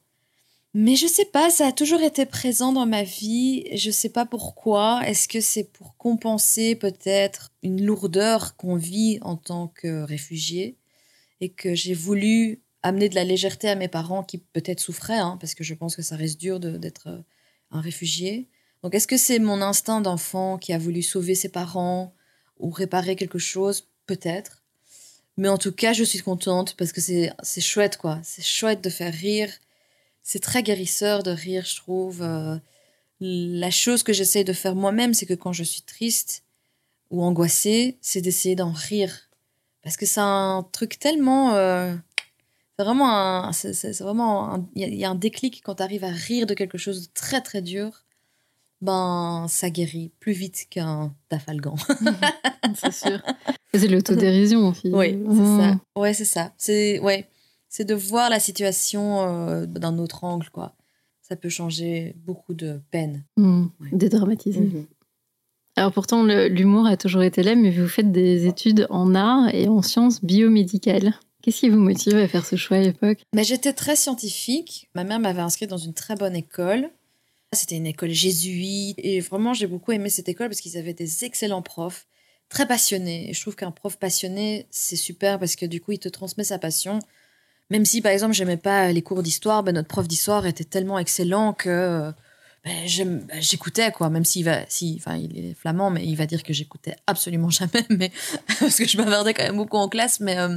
[0.73, 3.65] Mais je sais pas, ça a toujours été présent dans ma vie.
[3.75, 5.03] Je sais pas pourquoi.
[5.07, 10.77] Est-ce que c'est pour compenser peut-être une lourdeur qu'on vit en tant que réfugié
[11.41, 15.39] et que j'ai voulu amener de la légèreté à mes parents qui peut-être souffraient, hein,
[15.41, 17.19] parce que je pense que ça reste dur d'être euh,
[17.71, 18.49] un réfugié.
[18.83, 22.15] Donc est-ce que c'est mon instinct d'enfant qui a voulu sauver ses parents
[22.59, 23.89] ou réparer quelque chose?
[24.07, 24.63] Peut-être.
[25.37, 28.21] Mais en tout cas, je suis contente parce que c'est chouette, quoi.
[28.23, 29.51] C'est chouette de faire rire.
[30.23, 32.23] C'est très guérisseur de rire, je trouve.
[32.23, 32.57] Euh,
[33.21, 36.45] la chose que j'essaye de faire moi-même, c'est que quand je suis triste
[37.11, 39.29] ou angoissée, c'est d'essayer d'en rire.
[39.83, 41.55] Parce que c'est un truc tellement...
[41.55, 41.95] euh,
[42.79, 43.11] c'est vraiment
[43.47, 43.53] un...
[43.53, 44.69] c'est- vraiment...
[44.75, 46.79] Il y, a- il y a un déclic quand tu arrives à rire de quelque
[46.79, 48.05] chose de très très dur.
[48.83, 51.77] Ben, ça guérit plus vite qu'un tafalgan.
[52.75, 53.21] c'est sûr.
[53.75, 54.91] C'est l'autodérision, aussi.
[54.93, 55.61] Oui, c'est Mmh.
[55.61, 56.01] ça.
[56.01, 56.53] Ouais, c'est ça.
[56.57, 57.29] C'est ouais,
[57.69, 60.75] c'est de voir la situation euh, d'un autre angle, quoi.
[61.21, 63.25] Ça peut changer beaucoup de peine.
[63.37, 63.65] Mmh.
[63.81, 63.89] Ouais.
[63.93, 64.61] Dédramatiser.
[64.61, 64.87] Mhm.
[65.77, 69.69] Alors pourtant, l'humour a toujours été là, mais vous faites des études en art et
[69.69, 71.13] en sciences biomédicales.
[71.47, 73.19] Qu'est-ce qui vous motive à faire ce choix à l'époque?
[73.33, 74.89] Mais j'étais très scientifique.
[74.97, 76.91] Ma mère m'avait inscrite dans une très bonne école.
[77.53, 78.97] C'était une école jésuite.
[78.99, 82.09] Et vraiment, j'ai beaucoup aimé cette école parce qu'ils avaient des excellents profs,
[82.49, 83.31] très passionnés.
[83.31, 86.43] Et je trouve qu'un prof passionné, c'est super parce que du coup, il te transmet
[86.43, 86.99] sa passion.
[87.71, 90.99] Même si, par exemple, j'aimais pas les cours d'histoire, ben, notre prof d'histoire était tellement
[90.99, 92.13] excellent que
[92.87, 94.11] j'aime- ben, j'écoutais, quoi.
[94.11, 97.51] Même s'il va, si, enfin, il est flamand, mais il va dire que j'écoutais absolument
[97.51, 98.11] jamais, mais
[98.59, 100.19] parce que je bavardais quand même beaucoup en classe.
[100.19, 100.57] Mais euh,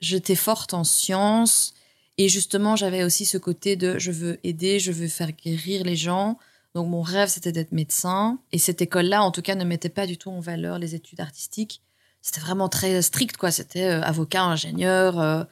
[0.00, 1.74] j'étais forte en sciences.
[2.18, 5.96] Et justement, j'avais aussi ce côté de je veux aider, je veux faire guérir les
[5.96, 6.38] gens.
[6.74, 8.38] Donc mon rêve, c'était d'être médecin.
[8.52, 11.20] Et cette école-là, en tout cas, ne mettait pas du tout en valeur les études
[11.20, 11.80] artistiques.
[12.22, 13.50] C'était vraiment très strict, quoi.
[13.50, 15.42] C'était euh, avocat, ingénieur, euh,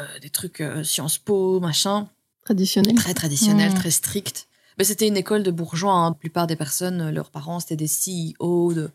[0.00, 2.08] euh, des trucs euh, Sciences Po, machin.
[2.44, 2.94] Traditionnel.
[2.94, 3.74] Très traditionnel, Mmh.
[3.74, 4.48] très strict.
[4.76, 5.92] Mais c'était une école de bourgeois.
[5.94, 6.10] hein.
[6.10, 8.90] La plupart des personnes, euh, leurs parents, c'était des CEO de, de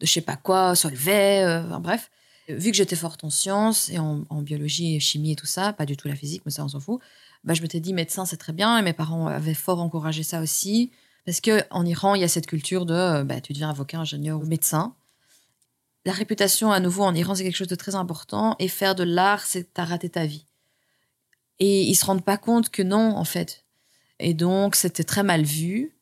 [0.00, 2.10] je sais pas quoi, Solvay, euh, enfin, bref.
[2.48, 5.86] Vu que j'étais forte en sciences et en, biologie et chimie et tout ça, pas
[5.86, 7.00] du tout la physique, mais ça on s'en fout,
[7.42, 10.40] bah, je m'étais dit médecin c'est très bien et mes parents avaient fort encouragé ça
[10.40, 10.90] aussi.
[11.24, 13.98] Parce que en Iran, il y a cette culture de euh, bah, tu deviens avocat,
[13.98, 14.94] ingénieur ou médecin.
[16.04, 18.56] La réputation, à nouveau, en Iran, c'est quelque chose de très important.
[18.58, 20.46] Et faire de l'art, c'est t'as raté ta vie.
[21.60, 23.64] Et ils se rendent pas compte que non, en fait.
[24.18, 25.96] Et donc, c'était très mal vu.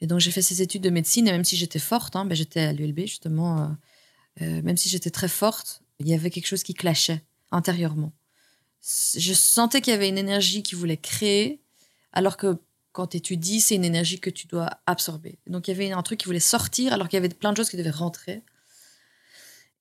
[0.00, 1.28] Et donc, j'ai fait ces études de médecine.
[1.28, 3.66] Et même si j'étais forte, ben, j'étais à l'ULB, justement, euh,
[4.42, 8.12] euh, même si j'étais très forte, il y avait quelque chose qui clashait intérieurement.
[8.82, 11.60] Je sentais qu'il y avait une énergie qui voulait créer,
[12.12, 12.58] alors que
[12.92, 15.38] quand tu étudies, c'est une énergie que tu dois absorber.
[15.46, 17.56] Donc, il y avait un truc qui voulait sortir, alors qu'il y avait plein de
[17.56, 18.42] choses qui devaient rentrer.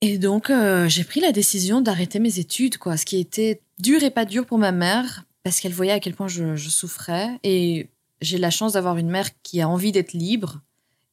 [0.01, 2.97] Et donc, euh, j'ai pris la décision d'arrêter mes études, quoi.
[2.97, 6.15] Ce qui était dur et pas dur pour ma mère, parce qu'elle voyait à quel
[6.15, 7.39] point je souffrais.
[7.43, 7.89] Et
[8.21, 10.61] j'ai la chance d'avoir une mère qui a envie d'être libre.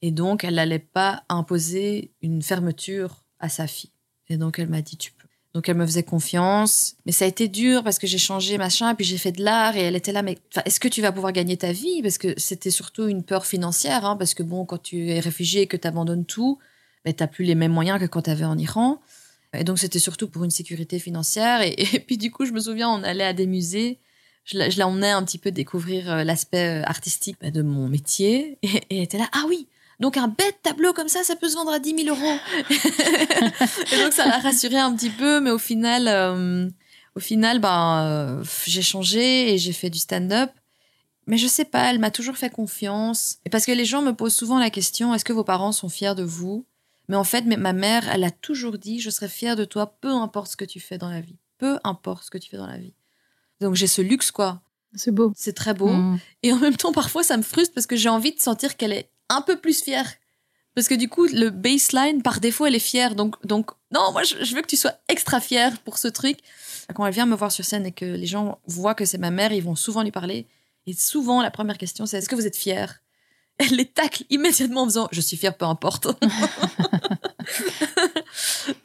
[0.03, 3.91] Et donc, elle n'allait pas imposer une fermeture à sa fille.
[4.31, 5.29] Et donc, elle m'a dit, tu peux.
[5.55, 6.97] Donc elle me faisait confiance.
[7.07, 9.77] Mais ça a été dur parce que j'ai changé machin, puis j'ai fait de l'art
[9.77, 12.03] et elle était là, mais est-ce que tu vas pouvoir gagner ta vie?
[12.03, 15.63] Parce que c'était surtout une peur financière, hein, parce que bon, quand tu es réfugié
[15.63, 16.59] et que tu abandonnes tout,
[17.05, 19.01] mais tu n'as plus les mêmes moyens que quand tu avais en Iran.
[19.55, 21.63] Et donc c'était surtout pour une sécurité financière.
[21.63, 23.99] Et, puis du coup, je me souviens, on allait à des musées.
[24.45, 28.59] Je la, un petit peu découvrir euh, l'aspect euh, artistique bah, de mon métier.
[28.63, 29.67] Et, et elle était là, ah oui,
[30.01, 32.39] donc un bête tableau comme ça, ça peut se vendre à 10 000 euros.
[33.93, 36.69] et donc ça l'a rassuré un petit peu, mais au final, euh,
[37.17, 40.51] au final, ben, euh, j'ai changé et j'ai fait du stand-up.
[41.27, 43.39] Mais je sais pas, elle m'a toujours fait confiance.
[43.45, 45.89] Et parce que les gens me posent souvent la question, est-ce que vos parents sont
[45.89, 46.65] fiers de vous?
[47.09, 50.11] Mais en fait, ma mère, elle a toujours dit, je serai fière de toi, peu
[50.11, 51.39] importe ce que tu fais dans la vie.
[51.59, 52.95] Peu importe ce que tu fais dans la vie.
[53.61, 54.63] Donc j'ai ce luxe, quoi.
[54.95, 55.33] C'est beau.
[55.37, 55.89] C'est très beau.
[55.89, 56.21] Mm.
[56.45, 58.93] Et en même temps, parfois, ça me frustre parce que j'ai envie de sentir qu'elle
[58.93, 60.11] est un peu plus fière.
[60.75, 63.15] Parce que du coup, le baseline, par défaut, elle est fière.
[63.15, 66.39] Donc, donc non, moi, je, je veux que tu sois extra fière pour ce truc.
[66.95, 69.31] Quand elle vient me voir sur scène et que les gens voient que c'est ma
[69.31, 70.47] mère, ils vont souvent lui parler.
[70.87, 73.01] Et souvent, la première question, c'est est-ce que vous êtes fière?
[73.59, 76.07] Elle les tacle immédiatement en faisant je suis fière, peu importe.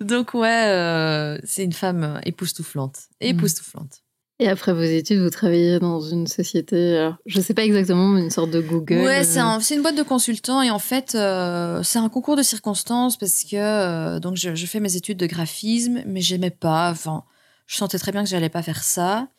[0.01, 3.03] donc, ouais, euh, c'est une femme époustouflante.
[3.21, 4.01] Époustouflante.
[4.43, 8.19] Et après vos études, vous travaillez dans une société, alors, je sais pas exactement, mais
[8.21, 8.99] une sorte de Google.
[9.01, 12.09] Ouais, c'est euh, un- c'est une boîte de consultants et en fait, euh, c'est un
[12.09, 16.19] concours de circonstances parce que euh, donc je, je fais mes études de graphisme, mais
[16.19, 16.91] j'aimais pas.
[16.91, 17.23] Enfin,
[17.67, 19.29] je sentais très bien que j'allais pas faire ça.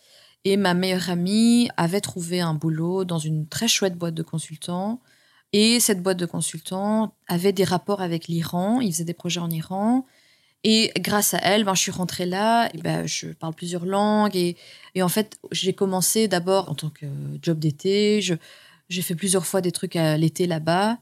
[0.47, 5.01] Et ma meilleure amie avait trouvé un boulot dans une très chouette boîte de consultants.
[5.53, 8.81] Et cette boîte de consultants avait des rapports avec l'Iran.
[8.81, 10.07] Ils faisaient des projets en Iran.
[10.65, 12.69] Et grâce à elle, ben, je suis rentrée là.
[12.75, 14.35] Et ben, je parle plusieurs langues.
[14.35, 14.57] Et,
[14.95, 17.07] et en fait, j'ai commencé d'abord en tant que
[17.43, 18.21] job d'été.
[18.89, 20.99] J'ai fait plusieurs fois des trucs à l'été là-bas.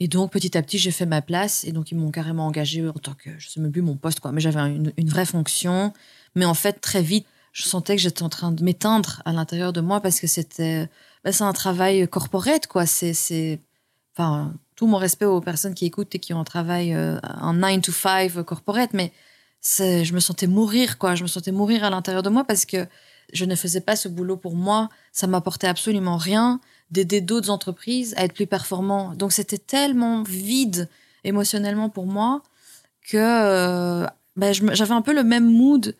[0.00, 1.64] Et donc, petit à petit, j'ai fait ma place.
[1.64, 4.20] Et donc, ils m'ont carrément engagée en tant que, je sais même plus mon poste,
[4.20, 4.32] quoi.
[4.32, 5.92] Mais j'avais une, une vraie fonction.
[6.34, 9.72] Mais en fait, très vite, je sentais que j'étais en train de m'éteindre à l'intérieur
[9.72, 10.88] de moi parce que c'était,
[11.22, 12.86] bah, c'est un travail corporate, quoi.
[12.86, 13.60] C'est,
[14.16, 17.52] enfin, tout mon respect aux personnes qui écoutent et qui ont un travail, euh, un
[17.52, 19.12] 9 to 5 corporate, mais
[19.64, 21.14] je me sentais mourir, quoi.
[21.14, 22.84] Je me sentais mourir à l'intérieur de moi parce que
[23.32, 24.88] je ne faisais pas ce boulot pour moi.
[25.12, 26.58] Ça m'apportait absolument rien
[26.90, 29.14] d'aider d'autres entreprises à être plus performants.
[29.14, 30.88] Donc c'était tellement vide
[31.22, 32.42] émotionnellement pour moi
[33.08, 35.94] que euh, ben, j'avais un peu le même mood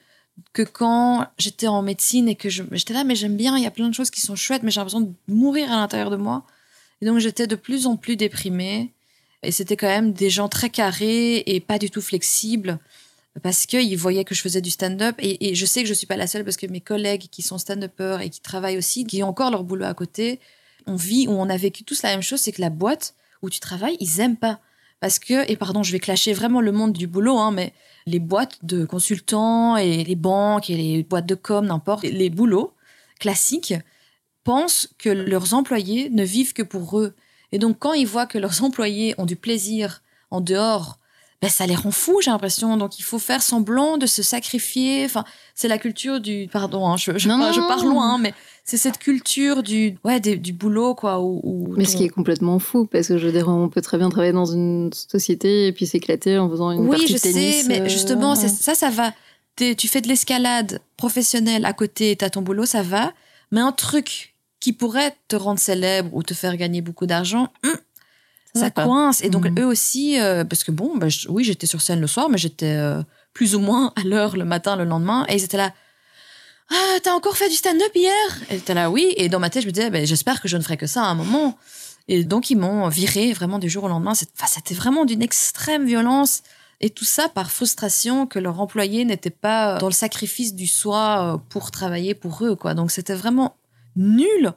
[0.55, 3.71] que quand j'étais en médecine et que j'étais là, mais j'aime bien, il y a
[3.71, 6.45] plein de choses qui sont chouettes, mais j'ai l'impression de mourir à l'intérieur de moi.
[7.03, 8.93] Et donc j'étais de plus en plus déprimée.
[9.43, 12.79] Et c'était quand même des gens très carrés et pas du tout flexibles
[13.43, 15.17] parce qu'ils voyaient que je faisais du stand-up.
[15.19, 17.59] Et, je sais que je suis pas la seule parce que mes collègues qui sont
[17.59, 20.39] stand-uppers et qui travaillent aussi, qui ont encore leur boulot à côté,
[20.87, 23.51] on vit ou on a vécu tous la même chose, c'est que la boîte où
[23.51, 24.61] tu travailles, ils aiment pas.
[25.01, 27.73] Parce que, et pardon, je vais clasher vraiment le monde du boulot, hein, mais
[28.07, 32.73] les boîtes de consultants et les banques et les boîtes de com, n'importe, les boulots
[33.19, 33.75] classiques
[34.45, 37.15] pensent que leurs employés ne vivent que pour eux.
[37.53, 40.99] Et donc, quand ils voient que leurs employés ont du plaisir en dehors,
[41.43, 42.77] ben, ça les rend fous, j'ai l'impression.
[42.77, 45.05] Donc, il faut faire semblant de se sacrifier.
[45.05, 45.25] Enfin,
[45.57, 46.49] c'est la culture du.
[46.53, 48.33] Pardon, hein, je, je, Non, je pars loin, mais
[48.65, 51.21] c'est cette culture du, ouais, des- du boulot, quoi.
[51.21, 53.81] Où, où Mais ce qui est complètement fou, parce que je veux dire, on peut
[53.83, 57.15] très bien travailler dans une société et puis s'éclater en faisant une Oui, partie je
[57.15, 57.63] de tennis.
[57.63, 59.13] sais, mais euh, justement, ça, ça va.
[59.57, 63.13] Tu fais de l'escalade professionnelle à côté, t'as ton boulot, ça va.
[63.51, 64.32] Mais un truc
[64.63, 67.73] qui pourrait te rendre célèbre ou te faire gagner beaucoup d'argent, hum,
[68.55, 68.85] Ça ça, va pas.
[68.85, 69.23] coince.
[69.25, 69.59] Et donc, Mhm.
[69.61, 72.39] eux aussi, euh, parce que bon, bah, je- oui, j'étais sur scène le soir, mais
[72.39, 73.03] j'étais euh,
[73.35, 75.27] plus ou moins à l'heure le matin, le lendemain.
[75.29, 75.73] Et ils étaient là.
[76.71, 78.13] Ah, t'as encore fait du stand-up hier?
[78.51, 79.13] Et j'étais là, oui.
[79.17, 81.03] Et dans ma tête, je me disais, ben, j'espère que je ne ferai que ça
[81.03, 81.59] à un moment.
[82.09, 84.15] Et donc, ils m'ont viré vraiment du jour au lendemain.
[84.15, 86.43] C'était vraiment d'une extrême violence.
[86.81, 91.35] Et tout ça par frustration que leur employé n'était pas dans le sacrifice du soi
[91.35, 92.75] euh, pour travailler pour eux, quoi.
[92.75, 93.55] Donc, c'était vraiment
[93.97, 94.53] nul.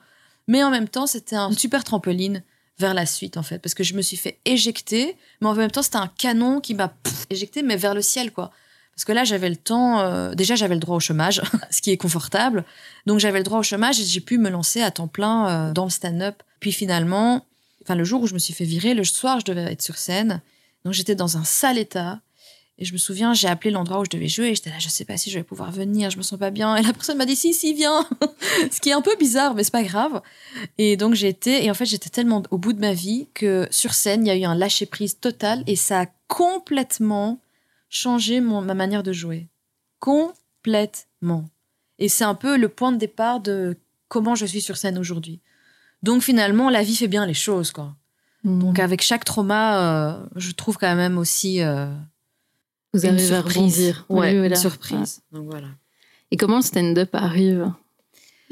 [0.48, 2.44] Mais en même temps, c'était un super trampoline
[2.78, 3.60] vers la suite, en fait.
[3.60, 5.16] Parce que je me suis fait éjecter.
[5.42, 6.94] Mais en même temps, c'était un canon qui m'a
[7.30, 8.52] éjecté, mais vers le ciel, quoi.
[8.96, 10.00] Parce que là, j'avais le temps.
[10.00, 12.64] euh, déjà, j'avais le droit au chômage, ce qui est confortable.
[13.06, 15.74] Donc, j'avais le droit au chômage et j'ai pu me lancer à temps plein euh,
[15.74, 16.42] dans le stand-up.
[16.62, 17.46] Puis finalement,
[17.84, 19.98] enfin, le jour où je me suis fait virer, le soir, je devais être sur
[19.98, 20.42] scène.
[20.86, 22.20] Donc, j'étais dans un sale état.
[22.78, 24.48] Et je me souviens, j'ai appelé l'endroit où je devais jouer.
[24.48, 26.52] Et j'étais là, je sais pas si je vais pouvoir venir, je me sens pas
[26.52, 26.76] bien.
[26.76, 28.06] Et la personne m'a dit, si, si, viens.
[28.72, 30.22] ce qui est un peu bizarre, mais c'est pas grave.
[30.78, 31.64] Et donc, j'ai été.
[31.64, 34.32] Et en fait, j'étais tellement au bout de ma vie que sur scène, il y
[34.32, 35.64] a eu un lâcher-prise total.
[35.68, 37.40] Et ça a complètement
[37.90, 39.48] changé mon, ma manière de jouer.
[40.00, 41.50] Complètement.
[41.98, 43.78] Et c'est un peu le point de départ de
[44.10, 45.40] comment je suis sur scène aujourd'hui.
[46.04, 47.96] Donc finalement, la vie fait bien les choses, quoi.
[48.44, 48.60] Mhm.
[48.60, 51.62] Donc avec chaque trauma, euh, je trouve quand même aussi...
[51.62, 51.88] euh,
[52.96, 54.06] Vous Une arrivez à rebondir.
[54.10, 54.56] Ouais, Oui, une voilà.
[54.56, 55.20] surprise.
[55.32, 55.68] Donc voilà.
[56.32, 57.72] Et comment le stand-up arrive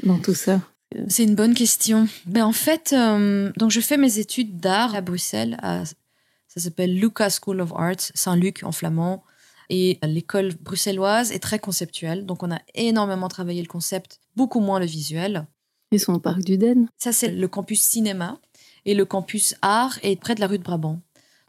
[0.02, 0.60] dans tout ça
[1.08, 2.06] C'est une bonne question.
[2.26, 5.56] Ben en fait, euh, donc je fais mes études d'art à Bruxelles.
[5.62, 9.24] à- ça s'appelle Lucas School of Arts, Saint-Luc en flamand.
[9.70, 12.26] Et l'école bruxelloise est très conceptuelle.
[12.26, 15.46] Donc on a énormément travaillé le concept, beaucoup moins le visuel.
[15.90, 16.88] Ils sont au parc du Den.
[16.98, 18.38] Ça, c'est le campus cinéma.
[18.84, 21.00] Et le campus art est près de la rue de Brabant,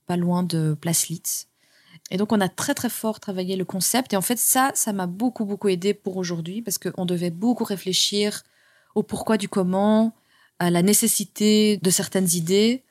[0.08, 1.48] pas loin de Place Litz.
[2.12, 4.14] Et donc, on a très, très fort travaillé le concept.
[4.14, 7.64] Et en fait, ça, ça m'a beaucoup, beaucoup aidé pour aujourd'hui parce qu'on devait beaucoup
[7.64, 8.44] réfléchir
[8.94, 10.14] au pourquoi du comment,
[10.60, 12.84] à la nécessité de certaines idées.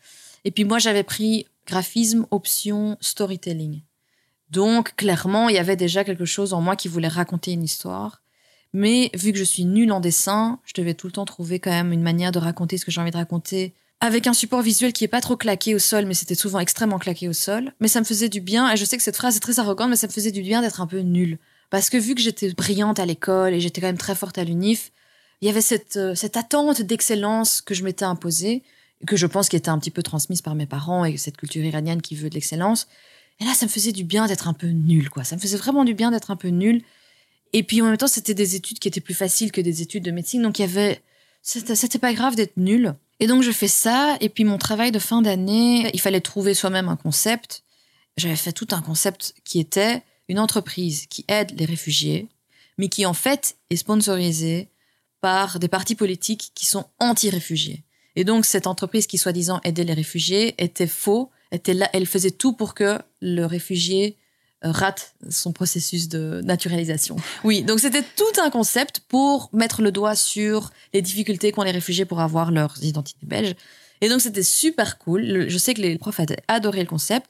[0.45, 3.83] Et puis, moi, j'avais pris graphisme, option, storytelling.
[4.51, 8.21] Donc, clairement, il y avait déjà quelque chose en moi qui voulait raconter une histoire.
[8.73, 11.71] Mais vu que je suis nulle en dessin, je devais tout le temps trouver quand
[11.71, 14.93] même une manière de raconter ce que j'ai envie de raconter avec un support visuel
[14.93, 17.73] qui est pas trop claqué au sol, mais c'était souvent extrêmement claqué au sol.
[17.81, 19.91] Mais ça me faisait du bien, et je sais que cette phrase est très arrogante,
[19.91, 21.39] mais ça me faisait du bien d'être un peu nulle.
[21.71, 24.45] Parce que vu que j'étais brillante à l'école et j'étais quand même très forte à
[24.45, 24.93] l'UNIF,
[25.41, 28.63] il y avait cette, euh, cette attente d'excellence que je m'étais imposée,
[29.07, 31.65] que je pense qui était un petit peu transmise par mes parents et cette culture
[31.65, 32.87] iranienne qui veut de l'excellence.
[33.41, 35.25] Et là, ça me faisait du bien d'être un peu nulle, quoi.
[35.25, 36.83] Ça me faisait vraiment du bien d'être un peu nulle.
[37.53, 40.05] Et puis en même temps, c'était des études qui étaient plus faciles que des études
[40.05, 41.03] de médecine, donc il y avait,
[41.43, 42.95] c'était pas grave d'être nulle.
[43.21, 46.55] Et donc je fais ça, et puis mon travail de fin d'année, il fallait trouver
[46.55, 47.63] soi-même un concept.
[48.17, 52.29] J'avais fait tout un concept qui était une entreprise qui aide les réfugiés,
[52.79, 54.69] mais qui en fait est sponsorisée
[55.21, 57.85] par des partis politiques qui sont anti-réfugiés.
[58.17, 62.31] Et donc cette entreprise qui soi-disant aidait les réfugiés était faux, était là, elle faisait
[62.31, 64.17] tout pour que le réfugié
[64.65, 67.17] rate son processus de naturalisation.
[67.45, 71.71] Oui, donc c'était tout un concept pour mettre le doigt sur les difficultés qu'ont les
[71.71, 73.55] réfugiés pour avoir leur identité belge.
[74.01, 75.47] Et donc c'était super cool.
[75.49, 77.27] Je sais que les profs adoré le concept.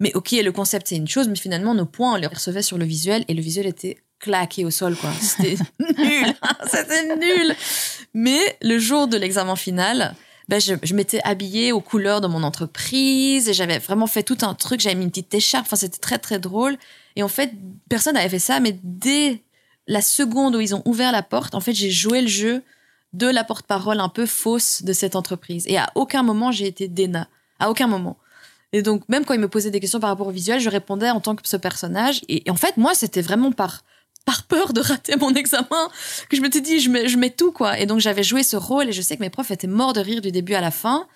[0.00, 2.78] Mais ok, le concept c'est une chose, mais finalement nos points on les recevait sur
[2.78, 5.12] le visuel et le visuel était claqué au sol quoi.
[5.20, 6.34] C'était nul,
[6.66, 7.54] c'était nul.
[8.12, 10.14] Mais le jour de l'examen final,
[10.48, 14.54] ben je, m'étais habillée aux couleurs de mon entreprise et j'avais vraiment fait tout un
[14.54, 14.80] truc.
[14.80, 15.64] J'avais mis une petite écharpe.
[15.66, 16.76] Enfin, c'était très très drôle.
[17.16, 17.52] Et en fait,
[17.88, 19.42] personne n'avait fait ça, mais dès
[19.86, 22.62] la seconde où ils ont ouvert la porte, en fait, j'ai joué le jeu
[23.14, 25.64] de la porte-parole un peu fausse de cette entreprise.
[25.66, 27.28] Et à aucun moment j'ai été Dena.
[27.58, 28.18] À aucun moment.
[28.72, 31.08] Et donc, même quand ils me posaient des questions par rapport au visuel, je répondais
[31.08, 32.22] en tant que ce personnage.
[32.28, 33.84] Et, et en fait, moi, c'était vraiment par,
[34.24, 35.90] par peur de rater mon examen
[36.28, 37.78] que je m'étais dit, je mets, je mets tout, quoi.
[37.78, 40.00] Et donc, j'avais joué ce rôle et je sais que mes profs étaient morts de
[40.00, 41.06] rire du début à la fin.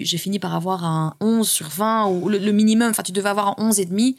[0.00, 2.90] J'ai fini par avoir un 11 sur 20 ou le, minimum.
[2.90, 4.16] Enfin, tu devais avoir un 11 et demi.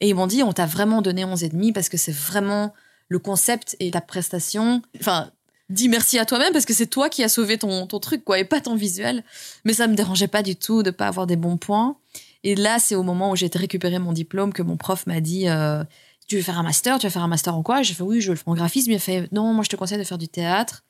[0.00, 2.74] Et ils m'ont dit, on t'a vraiment donné 11 et demi parce que c'est vraiment
[3.08, 4.82] le concept et ta prestation.
[4.98, 5.30] Enfin,
[5.70, 8.38] dis merci à toi-même parce que c'est toi qui as sauvé ton, ton truc, quoi,
[8.38, 9.22] et pas ton visuel.
[9.64, 11.96] Mais ça me dérangeait pas du tout de pas avoir des bons points.
[12.44, 15.20] Et là, c'est au moment où j'ai été récupérer mon diplôme que mon prof m'a
[15.20, 15.84] dit euh,
[16.32, 17.82] Tu veux faire un master Tu vas faire un master en quoi?
[17.82, 18.90] J'ai fait Oui, je le faire en graphisme.
[18.90, 20.82] Il m'a fait Non, moi, je te conseille de faire du théâtre.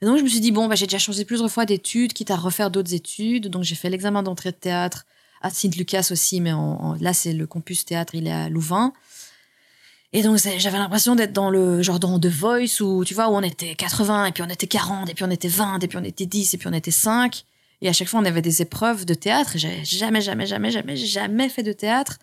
[0.00, 2.30] Et donc, je me suis dit Bon, bah, j'ai déjà changé plusieurs fois d'études, quitte
[2.30, 3.48] à refaire d'autres études.
[3.48, 5.04] Donc, j'ai fait l'examen d'entrée de théâtre
[5.42, 8.92] à Saint-Lucas aussi, mais en- là, c'est le campus théâtre, il est à Louvain.
[10.12, 13.32] Et donc, j'avais l'impression d'être dans le genre dans The Voice où, tu vois, où
[13.34, 15.98] on était 80, et puis on était 40, et puis on était 20, et puis
[15.98, 17.42] on était 10, et puis on était 5.
[17.82, 19.54] Et à chaque fois, on avait des épreuves de théâtre.
[19.56, 22.18] J'avais jamais, jamais, jamais, jamais, jamais fait de théâtre.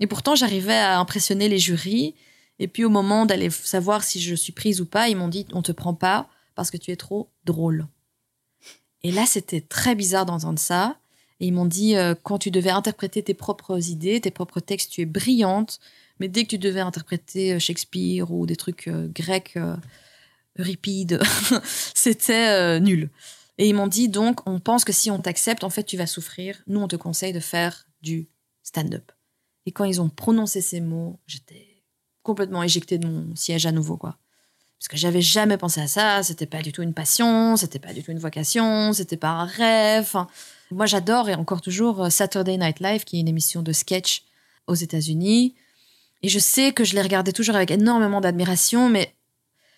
[0.00, 2.14] Et pourtant, j'arrivais à impressionner les jurys.
[2.58, 5.46] Et puis, au moment d'aller savoir si je suis prise ou pas, ils m'ont dit
[5.52, 7.86] on te prend pas parce que tu es trop drôle.
[9.02, 10.98] Et là, c'était très bizarre d'entendre ça.
[11.38, 14.90] Et ils m'ont dit euh, quand tu devais interpréter tes propres idées, tes propres textes,
[14.90, 15.80] tu es brillante.
[16.18, 19.76] Mais dès que tu devais interpréter euh, Shakespeare ou des trucs euh, grecs, euh,
[20.56, 21.20] ripides,
[21.94, 23.10] c'était nul.
[23.58, 26.06] Et ils m'ont dit donc, on pense que si on t'accepte, en fait, tu vas
[26.06, 26.62] souffrir.
[26.66, 28.28] Nous, on te conseille de faire du
[28.62, 29.12] stand-up.
[29.66, 31.82] Et quand ils ont prononcé ces mots, j'étais
[32.22, 34.16] complètement éjectée de mon siège à nouveau, quoi.
[34.78, 36.22] Parce que j'avais jamais pensé à ça.
[36.22, 39.44] C'était pas du tout une passion, c'était pas du tout une vocation, c'était pas un
[39.44, 40.16] rêve.
[40.70, 44.24] Moi, j'adore et encore toujours euh, Saturday Night Live, qui est une émission de sketch
[44.66, 45.54] aux États-Unis.
[46.22, 49.14] Et je sais que je les regardais toujours avec énormément d'admiration, mais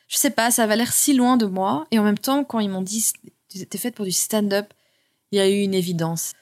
[0.08, 1.86] je sais pas, ça avait l'air si loin de moi.
[1.90, 3.12] Et en même temps, quand ils m'ont dit
[3.48, 4.72] t'es faite pour du stand-up,
[5.30, 6.32] il y a eu une évidence.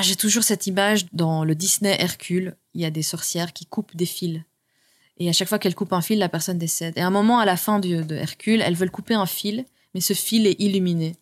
[0.00, 2.56] J'ai toujours cette image dans le Disney Hercule.
[2.74, 4.40] Il y a des sorcières qui coupent des fils.
[5.16, 6.94] Et à chaque fois qu'elles coupent un fil, la personne décède.
[6.96, 9.64] Et à un moment, à la fin du- de Hercule, elles veulent couper un fil,
[9.94, 11.16] mais ce fil est illuminé.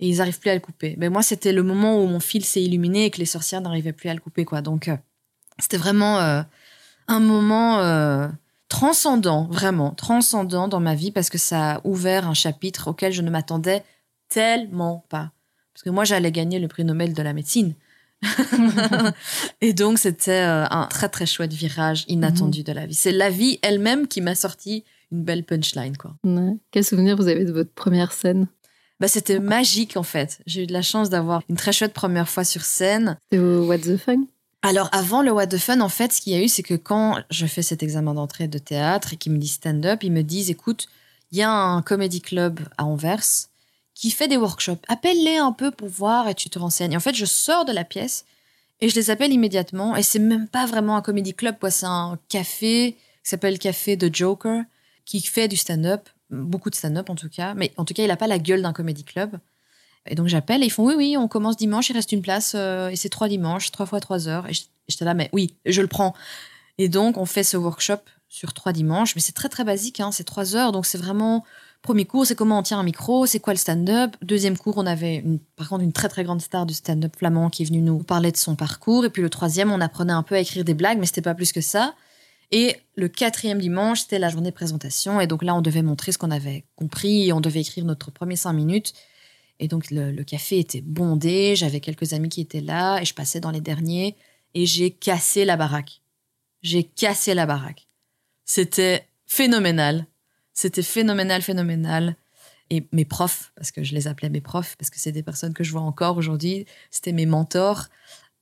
[0.00, 0.94] Et ils n'arrivent plus à le couper.
[0.98, 3.92] Mais moi, c'était le moment où mon fil s'est illuminé et que les sorcières n'arrivaient
[3.92, 4.44] plus à le couper.
[4.44, 4.62] quoi.
[4.62, 4.96] Donc, euh,
[5.58, 6.42] c'était vraiment euh,
[7.08, 8.28] un moment euh,
[8.68, 13.22] transcendant, vraiment, transcendant dans ma vie parce que ça a ouvert un chapitre auquel je
[13.22, 13.84] ne m'attendais
[14.30, 15.32] tellement pas.
[15.74, 17.74] Parce que moi, j'allais gagner le prix Nobel de la médecine.
[19.60, 22.64] et donc, c'était euh, un très, très chouette virage inattendu Mhm.
[22.64, 22.94] de la vie.
[22.94, 26.16] C'est la vie elle-même qui m'a sorti une belle punchline, quoi.
[26.24, 26.56] Ouais.
[26.70, 28.46] Quel souvenir vous avez de votre première scène?
[29.00, 30.40] Bah, c'était magique, en fait.
[30.46, 33.18] J'ai eu de la chance d'avoir une très chouette première fois sur scène.
[33.30, 34.24] C'était au What the Fun?
[34.62, 36.74] Alors, avant le What the Fun, en fait, ce qu'il y a eu, c'est que
[36.74, 40.22] quand je fais cet examen d'entrée de théâtre et qu'ils me disent stand-up, ils me
[40.22, 40.86] disent écoute,
[41.32, 43.24] il y a un comedy club à Anvers
[43.94, 44.82] qui fait des workshops.
[44.88, 46.96] Appelle-les un peu pour voir et tu te renseignes.
[46.96, 48.24] En fait, je sors de la pièce
[48.80, 49.96] et je les appelle immédiatement.
[49.96, 51.70] Et c'est même pas vraiment un comedy club, quoi.
[51.70, 54.62] C'est un café qui s'appelle Café de Joker
[55.04, 57.54] qui fait du stand-up, beaucoup de stand-up en tout cas.
[57.54, 59.38] Mais en tout cas, il a pas la gueule d'un comedy club.
[60.06, 62.52] Et donc j'appelle et ils font oui, oui, on commence dimanche, il reste une place
[62.54, 64.46] euh, et c'est trois dimanches, trois fois trois heures.
[64.48, 64.52] Et
[64.88, 66.14] j'étais là, mais oui, je le prends.
[66.76, 70.12] Et donc on fait ce workshop sur trois dimanches, mais c'est très très basique, hein,
[70.12, 71.44] c'est trois heures, donc c'est vraiment
[71.84, 74.16] premier cours, c'est comment on tient un micro, c'est quoi le stand-up.
[74.22, 75.22] Deuxième cours, on avait
[75.54, 78.32] par contre une très très grande star du stand-up flamand qui est venue nous parler
[78.32, 79.04] de son parcours.
[79.04, 81.34] Et puis le troisième, on apprenait un peu à écrire des blagues, mais c'était pas
[81.34, 81.94] plus que ça.
[82.50, 85.20] Et le quatrième dimanche, c'était la journée de présentation.
[85.20, 88.10] Et donc là, on devait montrer ce qu'on avait compris et on devait écrire notre
[88.10, 88.94] premier cinq minutes.
[89.60, 91.54] Et donc, le café était bondé.
[91.54, 94.16] J'avais quelques amis qui étaient là et je passais dans les derniers
[94.54, 96.00] et j'ai cassé la baraque.
[96.62, 97.86] J'ai cassé la baraque.
[98.46, 100.06] C'était phénoménal.
[100.54, 102.16] C'était phénoménal, phénoménal.
[102.70, 105.52] Et mes profs, parce que je les appelais mes profs, parce que c'est des personnes
[105.52, 107.88] que je vois encore aujourd'hui, c'était mes mentors.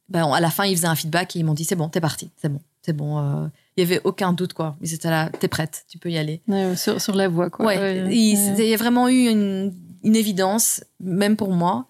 [0.08, 2.00] Ben, à la fin, ils faisaient un feedback et ils m'ont dit c'est bon, t'es
[2.00, 3.18] parti, c'est bon, c'est bon.
[3.18, 3.46] euh,
[3.76, 4.76] Il y avait aucun doute quoi.
[4.80, 6.40] Ils étaient là, t'es prête, tu peux y aller.
[6.46, 7.66] Ouais, sur, sur la voie, quoi.
[7.66, 8.54] Ouais, Ouais, il, ouais.
[8.58, 11.86] il y a vraiment eu une, une évidence, même pour moi.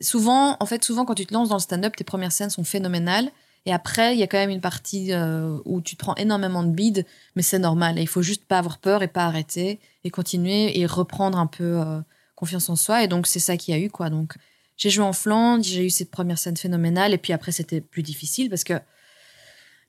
[0.00, 2.64] Souvent, en fait, souvent quand tu te lances dans le stand-up, tes premières scènes sont
[2.64, 3.30] phénoménales.
[3.64, 6.64] Et après, il y a quand même une partie euh, où tu te prends énormément
[6.64, 7.06] de bides,
[7.36, 7.98] mais c'est normal.
[7.98, 11.46] Et il faut juste pas avoir peur et pas arrêter et continuer et reprendre un
[11.46, 12.00] peu euh,
[12.34, 13.04] confiance en soi.
[13.04, 14.10] Et donc, c'est ça qu'il y a eu, quoi.
[14.10, 14.34] Donc,
[14.76, 17.12] j'ai joué en Flandre, j'ai eu cette première scène phénoménale.
[17.12, 18.74] Et puis après, c'était plus difficile parce que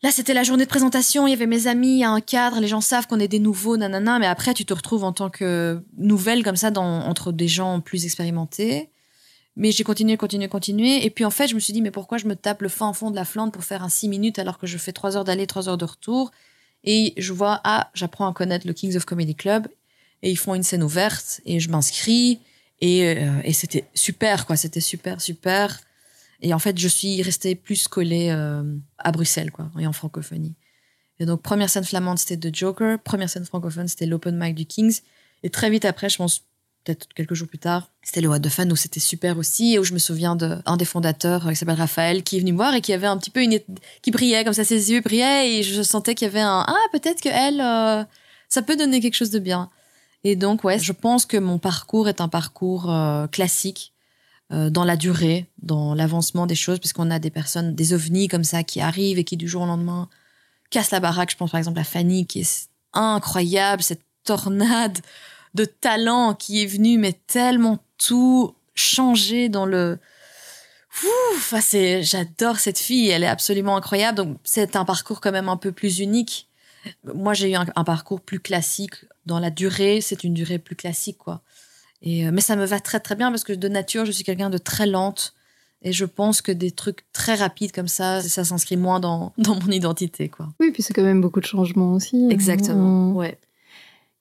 [0.03, 2.67] Là, c'était la journée de présentation, il y avait mes amis, il un cadre, les
[2.67, 5.81] gens savent qu'on est des nouveaux, nanana, mais après, tu te retrouves en tant que
[5.97, 8.89] nouvelle, comme ça, dans, entre des gens plus expérimentés.
[9.55, 11.05] Mais j'ai continué, continué, continué.
[11.05, 12.91] Et puis, en fait, je me suis dit, mais pourquoi je me tape le fin
[12.93, 15.23] fond de la Flandre pour faire un 6 minutes alors que je fais 3 heures
[15.23, 16.31] d'aller, 3 heures de retour?
[16.83, 19.67] Et je vois, ah, j'apprends à connaître le Kings of Comedy Club
[20.21, 22.39] et ils font une scène ouverte et je m'inscris
[22.81, 24.57] et, euh, et c'était super, quoi.
[24.57, 25.79] C'était super, super.
[26.41, 28.63] Et en fait, je suis restée plus collée euh,
[28.97, 30.55] à Bruxelles, quoi, et en francophonie.
[31.19, 32.99] Et donc, première scène flamande, c'était The Joker.
[32.99, 34.99] Première scène francophone, c'était l'Open Mic du Kings.
[35.43, 36.43] Et très vite après, je pense,
[36.83, 39.79] peut-être quelques jours plus tard, c'était le What the Fun, où c'était super aussi, et
[39.79, 42.57] où je me souviens d'un des fondateurs, euh, qui s'appelle Raphaël, qui est venu me
[42.57, 43.59] voir et qui avait un petit peu une...
[44.01, 46.65] qui brillait, comme ça, ses yeux brillaient, et je sentais qu'il y avait un...
[46.67, 48.03] Ah, peut-être que elle, euh,
[48.49, 49.69] ça peut donner quelque chose de bien.
[50.23, 53.91] Et donc, ouais, je pense que mon parcours est un parcours euh, classique,
[54.49, 58.61] dans la durée, dans l'avancement des choses, puisqu'on a des personnes, des ovnis comme ça
[58.61, 60.09] qui arrivent et qui du jour au lendemain
[60.69, 61.31] cassent la baraque.
[61.31, 64.99] Je pense par exemple à Fanny qui est incroyable, cette tornade
[65.53, 69.99] de talent qui est venue, mais tellement tout changer dans le.
[71.03, 74.17] Ouf, ah, c'est, j'adore cette fille, elle est absolument incroyable.
[74.17, 76.47] Donc c'est un parcours quand même un peu plus unique.
[77.03, 78.93] Moi j'ai eu un, un parcours plus classique
[79.25, 81.41] dans la durée, c'est une durée plus classique quoi.
[82.03, 84.23] Et, euh, mais ça me va très très bien parce que de nature, je suis
[84.23, 85.33] quelqu'un de très lente.
[85.85, 89.55] Et je pense que des trucs très rapides comme ça, ça s'inscrit moins dans, dans
[89.55, 90.29] mon identité.
[90.29, 90.47] quoi.
[90.59, 92.27] Oui, puis c'est quand même beaucoup de changements aussi.
[92.29, 93.09] Exactement.
[93.11, 93.37] Euh, Ouais.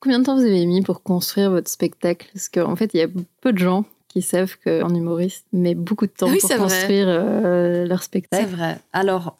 [0.03, 2.27] Combien de temps vous avez mis pour construire votre spectacle?
[2.33, 3.07] Parce qu'en fait, il y a
[3.39, 7.05] peu de gens qui savent qu'un humoriste met beaucoup de temps Oui, pour c'est construire
[7.07, 8.49] euh, leur C'est spectacle.
[8.49, 8.77] vrai.
[8.91, 9.37] Alors,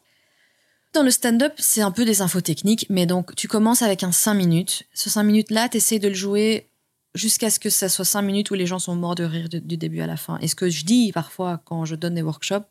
[0.94, 4.10] dans le stand-up, c'est un peu des infos techniques, mais donc tu commences avec un
[4.10, 4.84] 5 minutes.
[4.94, 6.70] Ce 5 minutes-là, tu essaies de le jouer
[7.14, 9.58] jusqu'à ce que ça soit 5 minutes où les gens sont morts de rire de-
[9.58, 10.38] du début à la fin.
[10.38, 12.64] Et ce que je dis parfois quand je donne des workshops,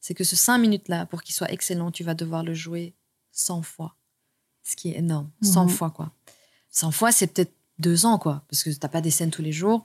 [0.00, 2.94] c'est que ce 5 minutes-là, pour qu'il soit excellent, tu vas devoir le jouer
[3.30, 3.94] 100 fois.
[4.64, 5.30] Ce qui est énorme.
[5.42, 5.70] 100 Mhm.
[5.70, 6.10] fois, quoi.
[6.70, 9.52] 100 fois, c'est peut-être deux ans, quoi, parce que t'as pas des scènes tous les
[9.52, 9.84] jours.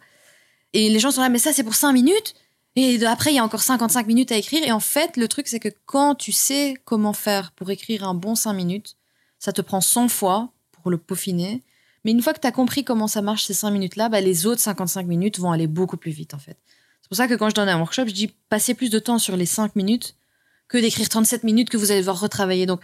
[0.73, 2.36] Et les gens sont là, mais ça, c'est pour 5 minutes
[2.75, 4.63] et après, il y a encore 55 minutes à écrire.
[4.63, 8.15] Et en fait, le truc, c'est que quand tu sais comment faire pour écrire un
[8.15, 8.95] bon 5 minutes,
[9.38, 11.61] ça te prend 100 fois pour le peaufiner.
[12.03, 14.45] Mais une fois que tu as compris comment ça marche ces 5 minutes-là, bah, les
[14.45, 16.57] autres 55 minutes vont aller beaucoup plus vite, en fait.
[17.01, 19.19] C'est pour ça que quand je donne un workshop, je dis passez plus de temps
[19.19, 20.15] sur les 5 minutes
[20.67, 22.65] que d'écrire 37 minutes que vous allez devoir retravailler.
[22.65, 22.81] Donc,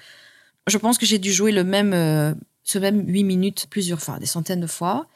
[0.68, 2.36] je pense que j'ai dû jouer le même, euh,
[2.70, 5.08] ce même 8 minutes plusieurs fois, des centaines de fois.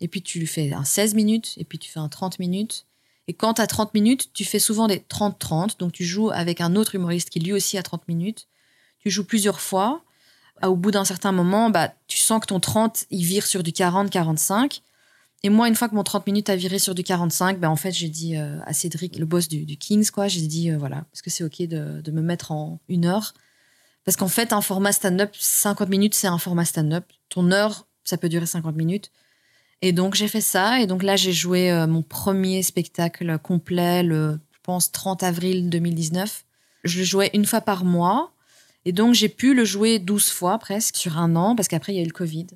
[0.00, 2.86] Et puis, tu fais un 16 minutes, et puis tu fais un 30 minutes.
[3.28, 5.78] Et quand as 30 minutes, tu fais souvent des 30-30.
[5.78, 8.48] Donc, tu joues avec un autre humoriste qui lui aussi a 30 minutes.
[8.98, 10.02] Tu joues plusieurs fois.
[10.62, 13.70] Au bout d'un certain moment, bah, tu sens que ton 30, il vire sur du
[13.70, 14.80] 40-45.
[15.44, 17.76] Et moi, une fois que mon 30 minutes a viré sur du 45, ben en
[17.76, 20.78] fait, j'ai dit euh, à Cédric, le boss du, du Kings, quoi, j'ai dit, euh,
[20.78, 23.34] voilà, est-ce que c'est OK de, de, me mettre en une heure
[24.04, 27.04] Parce qu'en fait, un format stand-up, 50 minutes, c'est un format stand-up.
[27.28, 29.10] Ton heure, ça peut durer 50 minutes.
[29.80, 30.80] Et donc, j'ai fait ça.
[30.80, 35.70] Et donc là, j'ai joué euh, mon premier spectacle complet, le, je pense, 30 avril
[35.70, 36.44] 2019.
[36.84, 38.32] Je le jouais une fois par mois.
[38.84, 41.96] Et donc, j'ai pu le jouer 12 fois presque sur un an, parce qu'après, il
[41.96, 42.46] y a eu le Covid.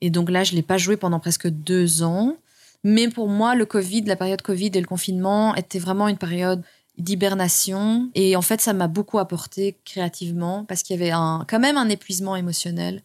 [0.00, 2.36] Et donc là, je ne l'ai pas joué pendant presque deux ans.
[2.84, 6.62] Mais pour moi, le Covid, la période Covid et le confinement était vraiment une période
[6.98, 8.10] d'hibernation.
[8.14, 11.76] Et en fait, ça m'a beaucoup apporté créativement parce qu'il y avait un, quand même
[11.76, 13.02] un épuisement émotionnel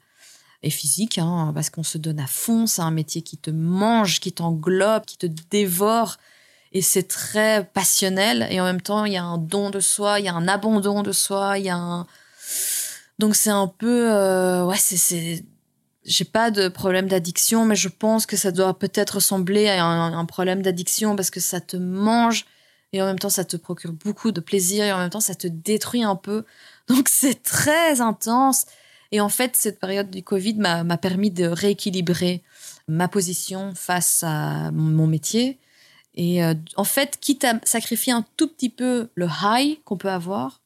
[0.63, 2.67] et physique, hein, parce qu'on se donne à fond.
[2.67, 6.17] C'est un métier qui te mange, qui t'englobe, qui te dévore.
[6.73, 8.47] Et c'est très passionnel.
[8.49, 10.47] Et en même temps, il y a un don de soi, il y a un
[10.47, 12.07] abandon de soi, il y a un...
[13.19, 14.11] Donc c'est un peu...
[14.11, 15.43] Euh, ouais, c'est
[16.03, 20.17] j'ai pas de problème d'addiction, mais je pense que ça doit peut-être ressembler à un,
[20.17, 22.45] un problème d'addiction parce que ça te mange
[22.93, 25.35] et en même temps ça te procure beaucoup de plaisir et en même temps ça
[25.35, 26.45] te détruit un peu.
[26.87, 28.65] Donc c'est très intense.
[29.13, 32.43] Et en fait, cette période du Covid m'a permis de rééquilibrer
[32.87, 35.59] ma position face à mon métier.
[36.15, 40.09] Et euh, en fait, quitte à sacrifier un tout petit peu le high qu'on peut
[40.09, 40.61] avoir,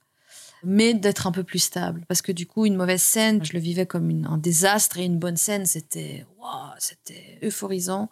[0.64, 2.04] mais d'être un peu plus stable.
[2.08, 5.20] Parce que du coup, une mauvaise scène, je le vivais comme un désastre et une
[5.20, 8.10] bonne scène, c'était wow, c'était euphorisant.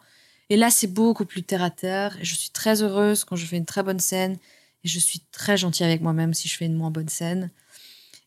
[0.49, 2.17] Et là, c'est beaucoup plus terre à terre.
[2.19, 4.37] Et je suis très heureuse quand je fais une très bonne scène.
[4.83, 7.49] Et je suis très gentille avec moi-même si je fais une moins bonne scène.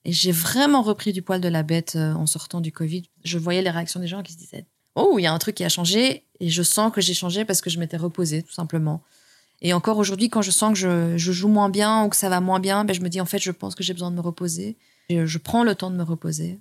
[0.04, 3.04] Et j'ai vraiment repris du poil de la bête euh, en sortant du Covid.
[3.24, 4.64] Je voyais les réactions des gens qui se disaient
[4.94, 6.24] Oh, il y a un truc qui a changé.
[6.40, 9.02] Et je sens que j'ai changé parce que je m'étais reposée, tout simplement.
[9.62, 12.28] Et encore aujourd'hui, quand je sens que je, je, joue moins bien ou que ça
[12.28, 14.16] va moins bien, ben je me dis en fait, je pense que j'ai besoin de
[14.16, 14.76] me reposer.
[15.08, 16.58] Et je prends le temps de me reposer.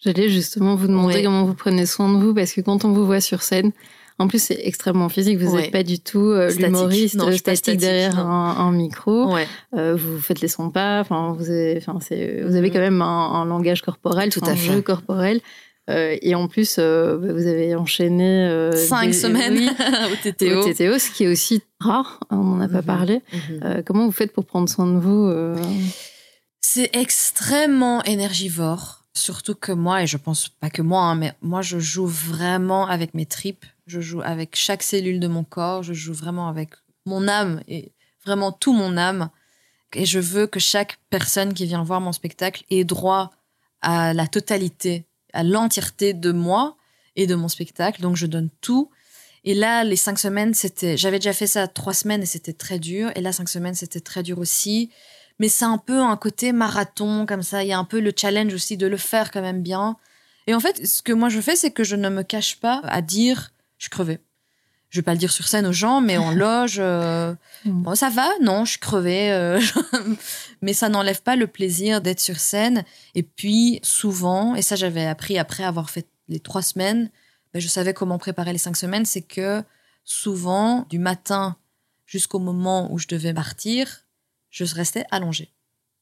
[0.00, 1.22] J'allais justement vous demander ouais.
[1.24, 3.72] comment vous prenez soin de vous, parce que quand on vous voit sur scène,
[4.18, 5.70] en plus c'est extrêmement physique, vous n'êtes ouais.
[5.70, 9.32] pas du tout euh, l'humoriste statique, derrière un, un, micro.
[9.32, 9.46] Ouais.
[9.76, 13.02] Euh, vous faites les sons pas, enfin vous avez, enfin c'est, vous avez quand même
[13.02, 14.72] un, un langage corporel, tout un à fait.
[14.72, 15.40] jeu corporel.
[15.88, 19.68] Euh, et en plus, euh, vous avez enchaîné euh, cinq des, semaines oui,
[20.12, 20.60] au TTO.
[20.60, 22.20] au TTO, ce qui est aussi rare.
[22.30, 23.22] Hein, on n'en a mm pas parlé.
[23.32, 23.84] Mm -hmm.
[23.84, 25.32] comment vous faites pour prendre soin de vous
[26.60, 29.04] C'est extrêmement énergivore.
[29.14, 32.86] Surtout que moi, et je pense pas que moi, hein, mais moi, je joue vraiment
[32.86, 33.66] avec mes tripes.
[33.88, 35.82] Je joue avec chaque cellule de mon corps.
[35.82, 36.70] Je joue vraiment avec
[37.06, 37.92] mon âme et
[38.24, 39.30] vraiment tout mon âme.
[39.94, 43.30] Et je veux que chaque personne qui vient voir mon spectacle ait droit
[43.80, 46.76] à la totalité à l'entièreté de moi
[47.16, 48.00] et de mon spectacle.
[48.00, 48.90] Donc, je donne tout.
[49.44, 50.96] Et là, les cinq semaines, c'était.
[50.96, 53.10] J'avais déjà fait ça trois semaines et c'était très dur.
[53.14, 54.90] Et là, cinq semaines, c'était très dur aussi.
[55.38, 57.62] Mais c'est un peu un côté marathon, comme ça.
[57.62, 59.96] Il y a un peu le challenge aussi de le faire quand même bien.
[60.46, 62.80] Et en fait, ce que moi je fais, c'est que je ne me cache pas
[62.84, 64.20] à dire je crevée.
[64.90, 68.10] Je vais pas le dire sur scène aux gens, mais en loge, euh, bon, ça
[68.10, 69.32] va, non, je suis crevée.
[69.32, 69.60] Euh,
[70.62, 72.84] mais ça n'enlève pas le plaisir d'être sur scène.
[73.14, 77.10] Et puis, souvent, et ça j'avais appris après avoir fait les trois semaines,
[77.52, 79.62] ben, je savais comment préparer les cinq semaines, c'est que
[80.04, 81.56] souvent, du matin
[82.06, 84.06] jusqu'au moment où je devais partir,
[84.50, 85.52] je restais allongée.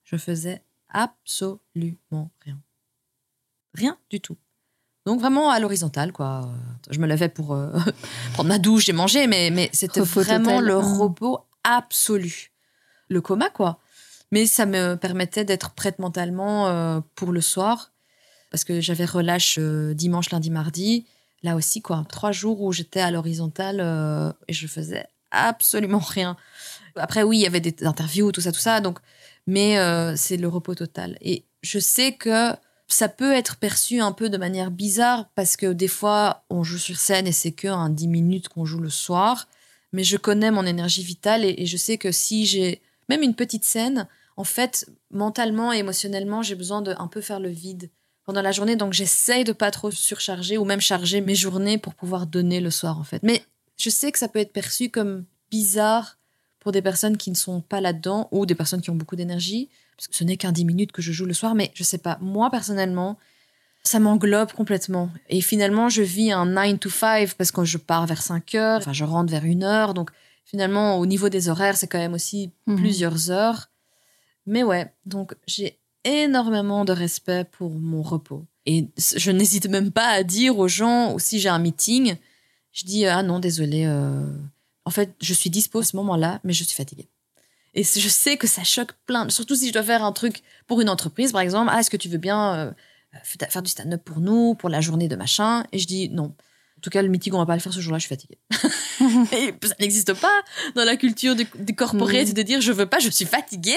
[0.05, 2.61] Je faisais absolument rien.
[3.74, 4.37] Rien du tout.
[5.07, 6.51] Donc vraiment à l'horizontale, quoi.
[6.91, 7.71] Je me levais pour euh,
[8.35, 10.65] prendre ma douche et manger, mais, mais c'était vraiment total.
[10.65, 12.51] le repos absolu.
[13.09, 13.79] Le coma, quoi.
[14.33, 17.93] Mais ça me permettait d'être prête mentalement euh, pour le soir,
[18.51, 21.07] parce que j'avais relâche euh, dimanche, lundi, mardi.
[21.45, 22.05] Là aussi, quoi.
[22.09, 26.37] Trois jours où j'étais à l'horizontale et je faisais absolument rien.
[26.97, 28.81] Après, oui, il y avait des interviews, tout ça, tout ça.
[28.81, 28.99] Donc,
[29.47, 29.77] mais
[30.17, 31.17] c'est le repos total.
[31.21, 32.53] Et je sais que
[32.89, 36.78] ça peut être perçu un peu de manière bizarre parce que des fois, on joue
[36.78, 39.49] sur scène et c'est que un 10 minutes qu'on joue le soir.
[39.93, 43.64] Mais je connais mon énergie vitale et, je sais que si j'ai même une petite
[43.64, 47.91] scène, en fait, mentalement et émotionnellement, j'ai besoin de un peu faire le vide
[48.24, 48.76] pendant la journée.
[48.76, 52.70] Donc, j'essaye de pas trop surcharger ou même charger mes journées pour pouvoir donner le
[52.70, 53.22] soir, en fait.
[53.22, 53.43] Mais
[53.76, 56.18] je sais que ça peut être perçu comme bizarre
[56.67, 59.69] pour des personnes qui ne sont pas là-dedans ou des personnes qui ont beaucoup d'énergie
[59.97, 61.99] parce que ce n'est qu'un 10 minutes que je joue le soir, mais je sais
[61.99, 63.19] pas, moi personnellement,
[63.85, 65.09] ça m'englobe complètement.
[65.29, 68.79] Et finalement, je vis un 9 to 5 parce que je pars vers 5 heures,
[68.79, 70.11] enfin, je rentre vers 1 heure, donc
[70.45, 72.75] finalement, au niveau des horaires, c'est quand même aussi mmh.
[72.75, 73.71] plusieurs heures.
[74.45, 78.45] Mais ouais, donc j'ai énormément de respect pour mon repos.
[78.67, 82.17] Et je n'hésite même pas à dire aux gens, ou si j'ai un meeting,
[82.73, 84.27] je dis, ah non, désolé, euh...
[84.87, 87.09] en fait, je suis dispo à ce moment-là, mais je suis fatiguée.
[87.74, 90.80] Et je sais que ça choque plein, surtout si je dois faire un truc pour
[90.80, 91.70] une entreprise, par exemple.
[91.74, 92.72] Ah, est-ce que tu veux bien euh,
[93.51, 95.64] faire du stand-up pour nous, pour la journée de machin?
[95.72, 96.32] Et je dis non.
[96.78, 98.39] En tout cas, le meeting, on va pas le faire ce jour-là, je suis fatiguée.
[99.32, 100.43] et ça n'existe pas
[100.74, 102.32] dans la culture du, du corporate Mhm.
[102.34, 103.76] de dire je veux pas, je suis fatiguée.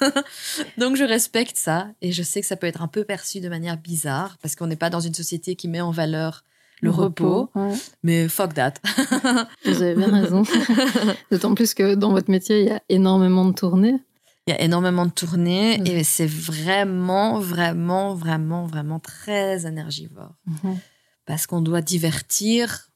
[0.78, 3.48] Donc je respecte ça et je sais que ça peut être un peu perçu de
[3.48, 6.44] manière bizarre parce qu'on n'est pas dans une société qui met en valeur
[6.80, 7.50] le, repos.
[7.54, 7.74] ouais.
[8.02, 8.74] Mais fuck that.
[9.64, 10.42] Vous avez bien raison.
[11.30, 13.96] D'autant plus que dans votre métier, il y a énormément de tournées.
[14.46, 20.34] Il y a énormément de tournées et c'est vraiment, vraiment, vraiment, vraiment très énergivore.
[21.26, 22.88] Parce qu'on doit divertir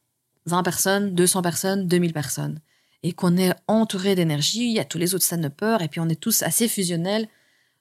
[0.46, 2.60] 20 personnes, 200 personnes, 2000 personnes.
[3.02, 6.08] Et qu'on est entouré d'énergie, il y a tous les autres stand-uppers et puis on
[6.08, 7.28] est tous assez fusionnels.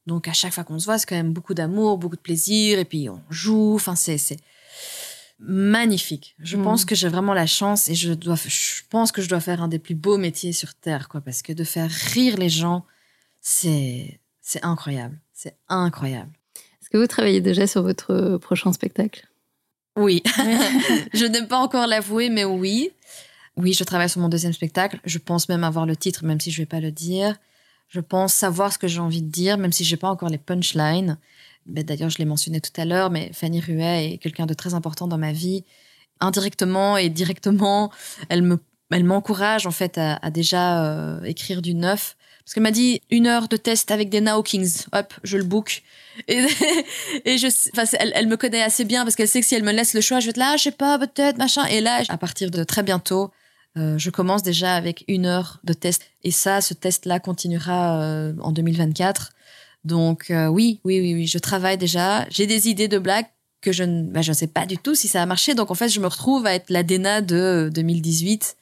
[0.06, 2.78] Donc à chaque fois qu'on se voit, c'est quand même beaucoup d'amour, beaucoup de plaisir
[2.78, 3.76] et puis on joue.
[3.76, 4.38] Enfin, c'est c'est
[5.46, 6.36] magnifique.
[6.40, 9.40] Je pense que j'ai vraiment la chance et je dois, je pense que je dois
[9.40, 11.22] faire un des plus beaux métiers sur terre, quoi.
[11.22, 12.86] Parce que de faire rire les gens,
[13.42, 15.20] c'est c'est incroyable.
[15.34, 16.32] C'est incroyable.
[16.82, 19.28] Est-ce que vous travaillez déjà sur votre euh, prochain spectacle?
[19.98, 20.24] Oui.
[21.14, 22.92] je n'aime pas encore l'avouer, mais oui.
[23.56, 25.00] Oui, je travaille sur mon deuxième spectacle.
[25.06, 27.38] Je pense même avoir le titre, même si je vais pas le dire.
[27.90, 30.38] Je pense savoir ce que j'ai envie de dire, même si j'ai pas encore les
[30.38, 31.18] punchlines.
[31.66, 34.74] Ben, D'ailleurs, je l'ai mentionné tout à l'heure, mais Fanny Ruet est quelqu'un de très
[34.74, 35.64] important dans ma vie.
[36.20, 37.92] Indirectement et directement,
[38.30, 38.60] elle me,
[38.92, 42.16] elle m'encourage en fait à, déjà euh, écrire du neuf.
[42.44, 44.86] Parce qu'elle m'a dit une heure de test avec des Now Kings.
[44.92, 45.82] Hop, je le book.
[46.28, 46.42] Et,
[47.26, 49.94] je, enfin, elle, me connaît assez bien parce qu'elle sait que si elle me laisse
[49.94, 51.66] le choix, je vais être là, je sais pas, peut-être, machin.
[51.66, 53.32] Et là, à partir de très bientôt,
[53.78, 56.04] euh, je commence déjà avec une heure de test.
[56.24, 59.32] Et ça, ce test-là continuera euh, en 2024.
[59.84, 62.26] Donc euh, oui, oui, oui, oui, je travaille déjà.
[62.30, 63.28] J'ai des idées de blagues
[63.62, 65.56] que je ne bah, je ne sais pas du tout si ça a marché.
[65.56, 68.58] Donc en fait, je me retrouve à être la Dena de 2018.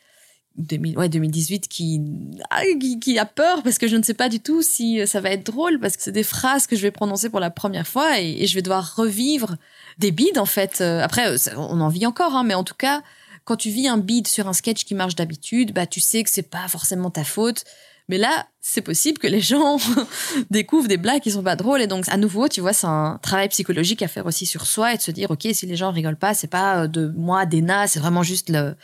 [0.57, 2.01] 2000, ouais, 2018 qui,
[2.49, 5.05] ah, qui, qui a peur parce que je ne sais pas du tout si euh,
[5.05, 7.49] ça va être drôle parce que c'est des phrases que je vais prononcer pour la
[7.49, 9.55] première fois et, et je vais devoir revivre
[9.97, 10.81] des bides en fait.
[10.81, 13.01] Euh, Après, euh, on en vit encore, hein, mais en tout cas,
[13.45, 16.29] quand tu vis un bide sur un sketch qui marche d'habitude, bah tu sais que
[16.29, 17.63] c'est pas forcément ta faute.
[18.11, 19.77] Mais là, c'est possible que les gens
[20.51, 21.81] découvrent des blagues qui sont pas drôles.
[21.81, 24.93] Et donc, à nouveau, tu vois, c'est un travail psychologique à faire aussi sur soi
[24.93, 27.45] et de se dire, OK, si les gens rigolent pas, c'est pas euh, de moi,
[27.45, 28.75] d'Ena, c'est vraiment juste le,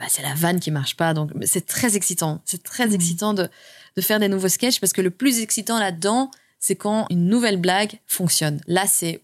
[0.00, 1.14] bah, c'est la vanne qui marche pas.
[1.14, 2.42] Donc, c'est très excitant.
[2.44, 2.94] C'est très Mhm.
[2.94, 3.48] excitant de,
[3.96, 7.60] de faire des nouveaux sketchs parce que le plus excitant là-dedans, c'est quand une nouvelle
[7.60, 8.60] blague fonctionne.
[8.66, 9.22] Là, c'est,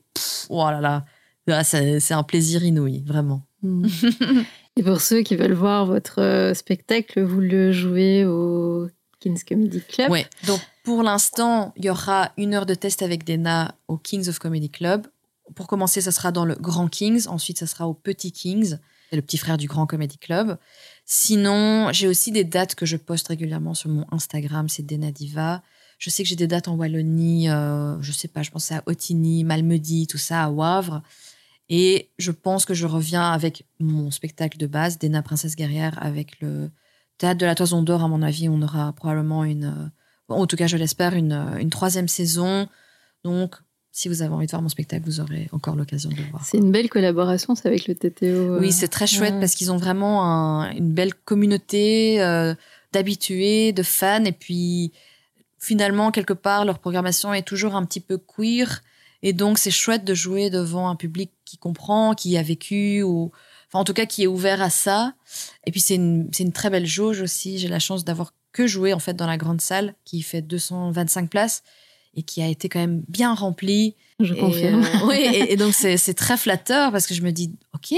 [0.49, 1.05] oh là là,
[1.49, 3.41] Là, c'est un plaisir inouï, vraiment.
[3.63, 3.87] Hmm.
[4.77, 8.89] Et pour ceux qui veulent voir votre euh, spectacle, vous le jouez au
[9.21, 10.11] King's Comedy Club.
[10.11, 10.27] Ouais.
[10.47, 14.39] Donc pour l'instant, il y aura une heure de test avec Dena au Kings of
[14.39, 15.07] Comedy Club.
[15.55, 17.27] Pour commencer, ça sera dans le Grand Kings.
[17.27, 18.77] Ensuite, ça sera au Petit Kings,
[19.13, 20.59] le petit frère du Grand Comedy Club.
[21.05, 25.63] Sinon, j'ai aussi des dates que je poste régulièrement sur mon Instagram, c'est Dena Diva.
[25.99, 28.83] Je sais que j'ai des dates en Wallonie, euh, je sais pas, je pense à
[28.87, 31.03] Otigny, Malmedy, tout ça, à Wavre.
[31.69, 36.41] Et je pense que je reviens avec mon spectacle de base, Dena Princesse Guerrière, avec
[36.41, 36.71] le
[37.19, 40.57] Théâtre de la Toison d'Or, à mon avis, on aura probablement une, euh, en tout
[40.57, 42.69] cas, je l'espère, une, euh, une troisième saison.
[43.25, 43.57] Donc,
[43.91, 46.45] si vous avez envie de voir mon spectacle, vous aurez encore l'occasion de le voir.
[46.45, 48.27] C'est une belle collaboration, c'est avec le TTO.
[48.27, 48.61] euh.
[48.61, 49.41] Oui, c'est très chouette ouais.
[49.41, 52.55] parce qu'ils ont vraiment un- une belle communauté euh,
[52.93, 54.25] d'habitués, de fans.
[54.25, 54.93] Et puis,
[55.59, 58.83] finalement, quelque part, leur programmation est toujours un petit peu queer.
[59.23, 63.33] Et donc, c'est chouette de jouer devant un public qui comprend, qui a vécu, ou
[63.69, 65.15] enfin, en tout cas, qui est ouvert à ça.
[65.67, 67.59] Et puis, c'est une, une très belle jauge aussi.
[67.59, 71.31] J'ai la chance d'avoir que joué, en fait, dans la grande salle qui fait 225
[71.31, 71.63] places
[72.15, 73.95] et qui a été quand même bien remplie.
[74.21, 74.85] Je Et, confirme.
[74.85, 77.93] euh, oui, et, et donc c'est très flatteur parce que je me dis, ok,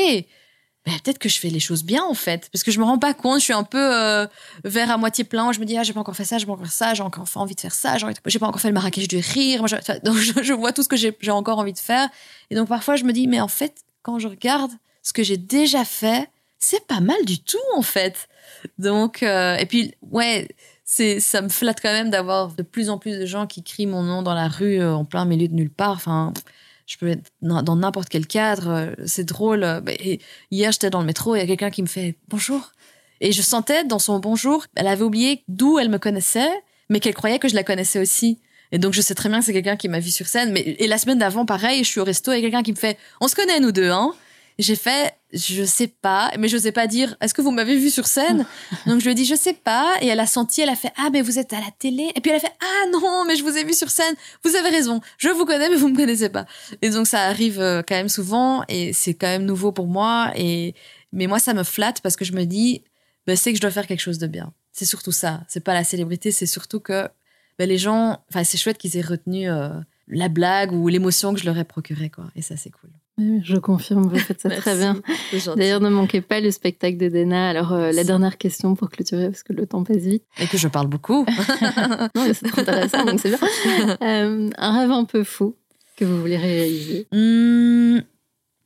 [0.86, 2.98] ben, peut-être que je fais les choses bien en fait, parce que je me rends
[2.98, 4.26] pas compte, je suis un peu euh,
[4.64, 6.52] verre à moitié plein, je me dis, ah, j'ai pas encore fait ça, j'ai pas
[6.52, 8.74] encore fait ça, j'ai encore envie de faire ça, j'ai de- pas encore fait le
[8.74, 11.58] Marrakech du rire, Moi, je- enfin, donc je, je vois tout ce que j'ai encore
[11.58, 12.08] envie de faire,
[12.50, 15.36] et donc parfois je me dis, mais en fait, quand je regarde ce que j'ai
[15.36, 16.28] déjà fait,
[16.58, 18.28] c'est pas mal du tout en fait.
[18.78, 20.48] Donc, euh, et puis, ouais,
[20.84, 23.86] c'est, ça me flatte quand même d'avoir de plus en plus de gens qui crient
[23.86, 25.92] mon nom dans la rue euh, en plein milieu de nulle part.
[25.92, 26.32] Enfin,
[26.86, 28.68] je peux être dans n'importe quel cadre.
[28.68, 29.64] euh, C'est drôle.
[29.88, 30.20] et
[30.50, 32.72] hier, j'étais dans le métro il y a quelqu'un qui me fait bonjour.
[33.22, 36.50] Et je sentais dans son bonjour, elle avait oublié d'où elle me connaissait,
[36.88, 38.38] mais qu'elle croyait que je la connaissais aussi.
[38.72, 40.52] Et donc, je sais très bien que c'est quelqu'un qui m'a vu sur scène.
[40.52, 42.96] Mais, et la semaine d'avant, pareil, je suis au resto et quelqu'un qui me fait
[43.20, 44.14] On se connaît, nous deux, hein
[44.60, 47.88] J'ai fait Je sais pas, mais je sais pas dire Est-ce que vous m'avez vu
[47.88, 48.44] sur scène?
[48.86, 49.94] Donc, je lui ai dit Je sais pas.
[50.02, 52.10] Et elle a senti, elle a fait Ah, mais vous êtes à la télé.
[52.14, 54.14] Et puis, elle a fait Ah non, mais je vous ai vu sur scène.
[54.44, 55.00] Vous avez raison.
[55.16, 56.44] Je vous connais, mais vous me connaissez pas.
[56.82, 58.62] Et donc, ça arrive euh, quand même souvent.
[58.68, 60.30] Et c'est quand même nouveau pour moi.
[60.36, 60.74] Et,
[61.12, 62.84] mais moi, ça me flatte parce que je me dis
[63.26, 64.52] ben, C'est que je dois faire quelque chose de bien.
[64.72, 65.40] C'est surtout ça.
[65.48, 67.08] C'est pas la célébrité, c'est surtout que
[67.58, 69.70] ben, les gens, enfin, c'est chouette qu'ils aient retenu euh,
[70.08, 72.30] la blague ou l'émotion que je leur ai procurée, quoi.
[72.36, 72.90] Et ça, c'est cool.
[73.18, 75.00] Je confirme, vous faites ça très bien.
[75.56, 77.48] D'ailleurs, ne manquez pas le spectacle de Dena.
[77.48, 80.24] Alors, euh, la dernière question pour clôturer, parce que le temps passe vite.
[80.38, 81.26] Et que je parle beaucoup.
[82.14, 83.38] non, mais c'est trop intéressant, donc c'est bien.
[84.02, 85.54] Euh, un rêve un peu fou
[85.96, 88.00] que vous voulez réaliser hmm,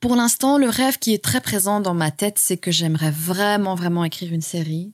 [0.00, 3.74] Pour l'instant, le rêve qui est très présent dans ma tête, c'est que j'aimerais vraiment,
[3.74, 4.92] vraiment écrire une série.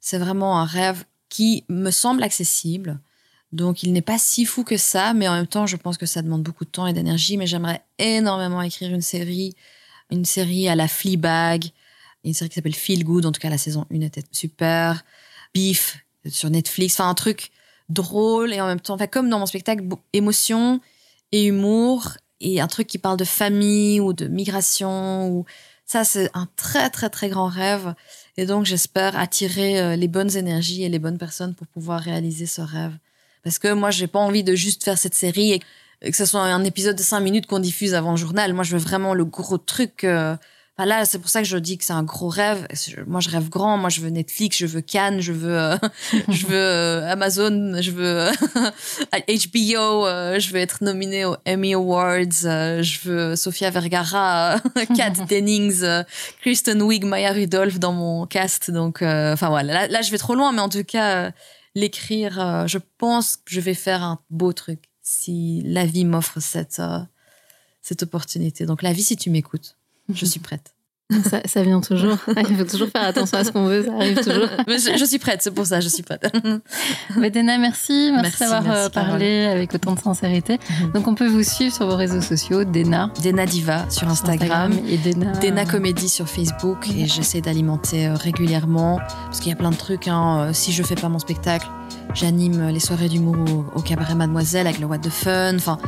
[0.00, 3.00] C'est vraiment un rêve qui me semble accessible.
[3.52, 6.06] Donc, il n'est pas si fou que ça, mais en même temps, je pense que
[6.06, 7.36] ça demande beaucoup de temps et d'énergie.
[7.36, 9.54] Mais j'aimerais énormément écrire une série,
[10.10, 11.66] une série à la Fleabag,
[12.24, 13.26] une série qui s'appelle Feel Good.
[13.26, 15.04] En tout cas, la saison 1 était super.
[15.54, 16.94] Beef sur Netflix.
[16.94, 17.50] Enfin, un truc
[17.88, 20.80] drôle et en même temps, enfin, comme dans mon spectacle, émotion
[21.32, 25.44] et humour et un truc qui parle de famille ou de migration ou
[25.86, 27.94] ça, c'est un très, très, très grand rêve.
[28.36, 32.46] Et donc, j'espère attirer euh, les bonnes énergies et les bonnes personnes pour pouvoir réaliser
[32.46, 32.92] ce rêve.
[33.46, 35.60] Parce que moi, j'ai pas envie de juste faire cette série
[36.02, 38.52] et que ce soit un épisode de cinq minutes qu'on diffuse avant le journal.
[38.52, 40.02] Moi, je veux vraiment le gros truc.
[40.02, 40.34] Euh,
[40.76, 42.66] là, c'est pour ça que je dis que c'est un gros rêve.
[43.06, 43.78] Moi, je rêve grand.
[43.78, 45.76] Moi, je veux Netflix, je veux Cannes, je veux, euh,
[46.28, 48.24] je veux Amazon, je veux
[49.12, 50.06] HBO,
[50.40, 54.56] je veux être nominé aux Emmy Awards, je veux Sofia Vergara,
[54.96, 55.84] Kat Dennings,
[56.40, 58.72] Kristen Wiig, Maya Rudolph dans mon cast.
[58.72, 59.86] Donc, enfin voilà.
[59.86, 61.30] Là, je vais trop loin, mais en tout cas,
[61.76, 66.40] l'écrire, euh, je pense que je vais faire un beau truc si la vie m'offre
[66.40, 67.00] cette, euh,
[67.82, 68.66] cette opportunité.
[68.66, 69.76] Donc la vie, si tu m'écoutes,
[70.08, 70.74] je suis prête.
[71.46, 72.16] Ça, vient toujours.
[72.48, 74.48] Il faut toujours faire attention à ce qu'on veut, ça arrive toujours.
[74.66, 76.22] je, suis prête, c'est pour ça, je suis prête.
[77.16, 78.10] Dena, merci.
[78.12, 80.58] Merci, d'avoir euh, parlé avec autant de sincérité.
[80.82, 80.92] Mhm.
[80.92, 83.12] Donc, on peut vous suivre sur vos réseaux sociaux, Dena.
[83.22, 84.72] Dena Diva sur Instagram.
[84.88, 85.30] et Dena...
[85.38, 86.88] Dena Comédie sur Facebook.
[86.96, 88.98] Et j'essaie d'alimenter euh, régulièrement.
[89.26, 90.08] Parce qu'il y a plein de trucs.
[90.08, 90.48] Hein.
[90.48, 91.68] Euh, si je fais pas mon spectacle,
[92.14, 93.36] j'anime les soirées d'humour
[93.74, 95.54] au, au, cabaret Mademoiselle avec le What the Fun.
[95.54, 95.78] Enfin,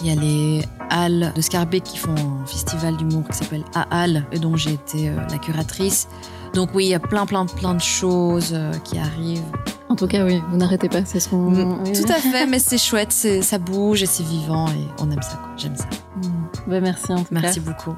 [0.00, 3.86] il y a les Halles de Scarbeck qui font un festival d'humour qui s'appelle A
[3.90, 6.08] Halles et dont j'ai été euh, la curatrice.
[6.54, 9.42] Donc oui, il y a plein, plein, plein de choses euh, qui arrivent.
[9.88, 11.50] En tout cas, oui, vous n'arrêtez pas, c'est ce qu'on...
[11.50, 15.22] Mm, tout à fait, mais c'est chouette, ça bouge et c'est vivant et on aime
[15.22, 15.86] ça, J'aime ça.
[16.16, 16.70] Mm.
[16.70, 17.94] Bah, merci en tout merci beaucoup.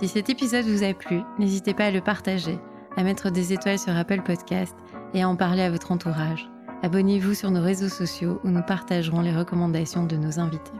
[0.00, 2.58] Si cet épisode vous a plu, n'hésitez pas à le partager,
[2.96, 4.74] à mettre des étoiles sur Apple Podcast
[5.14, 6.48] et à en parler à votre entourage.
[6.82, 10.72] Abonnez-vous sur nos réseaux sociaux où nous partagerons les recommandations de nos invités.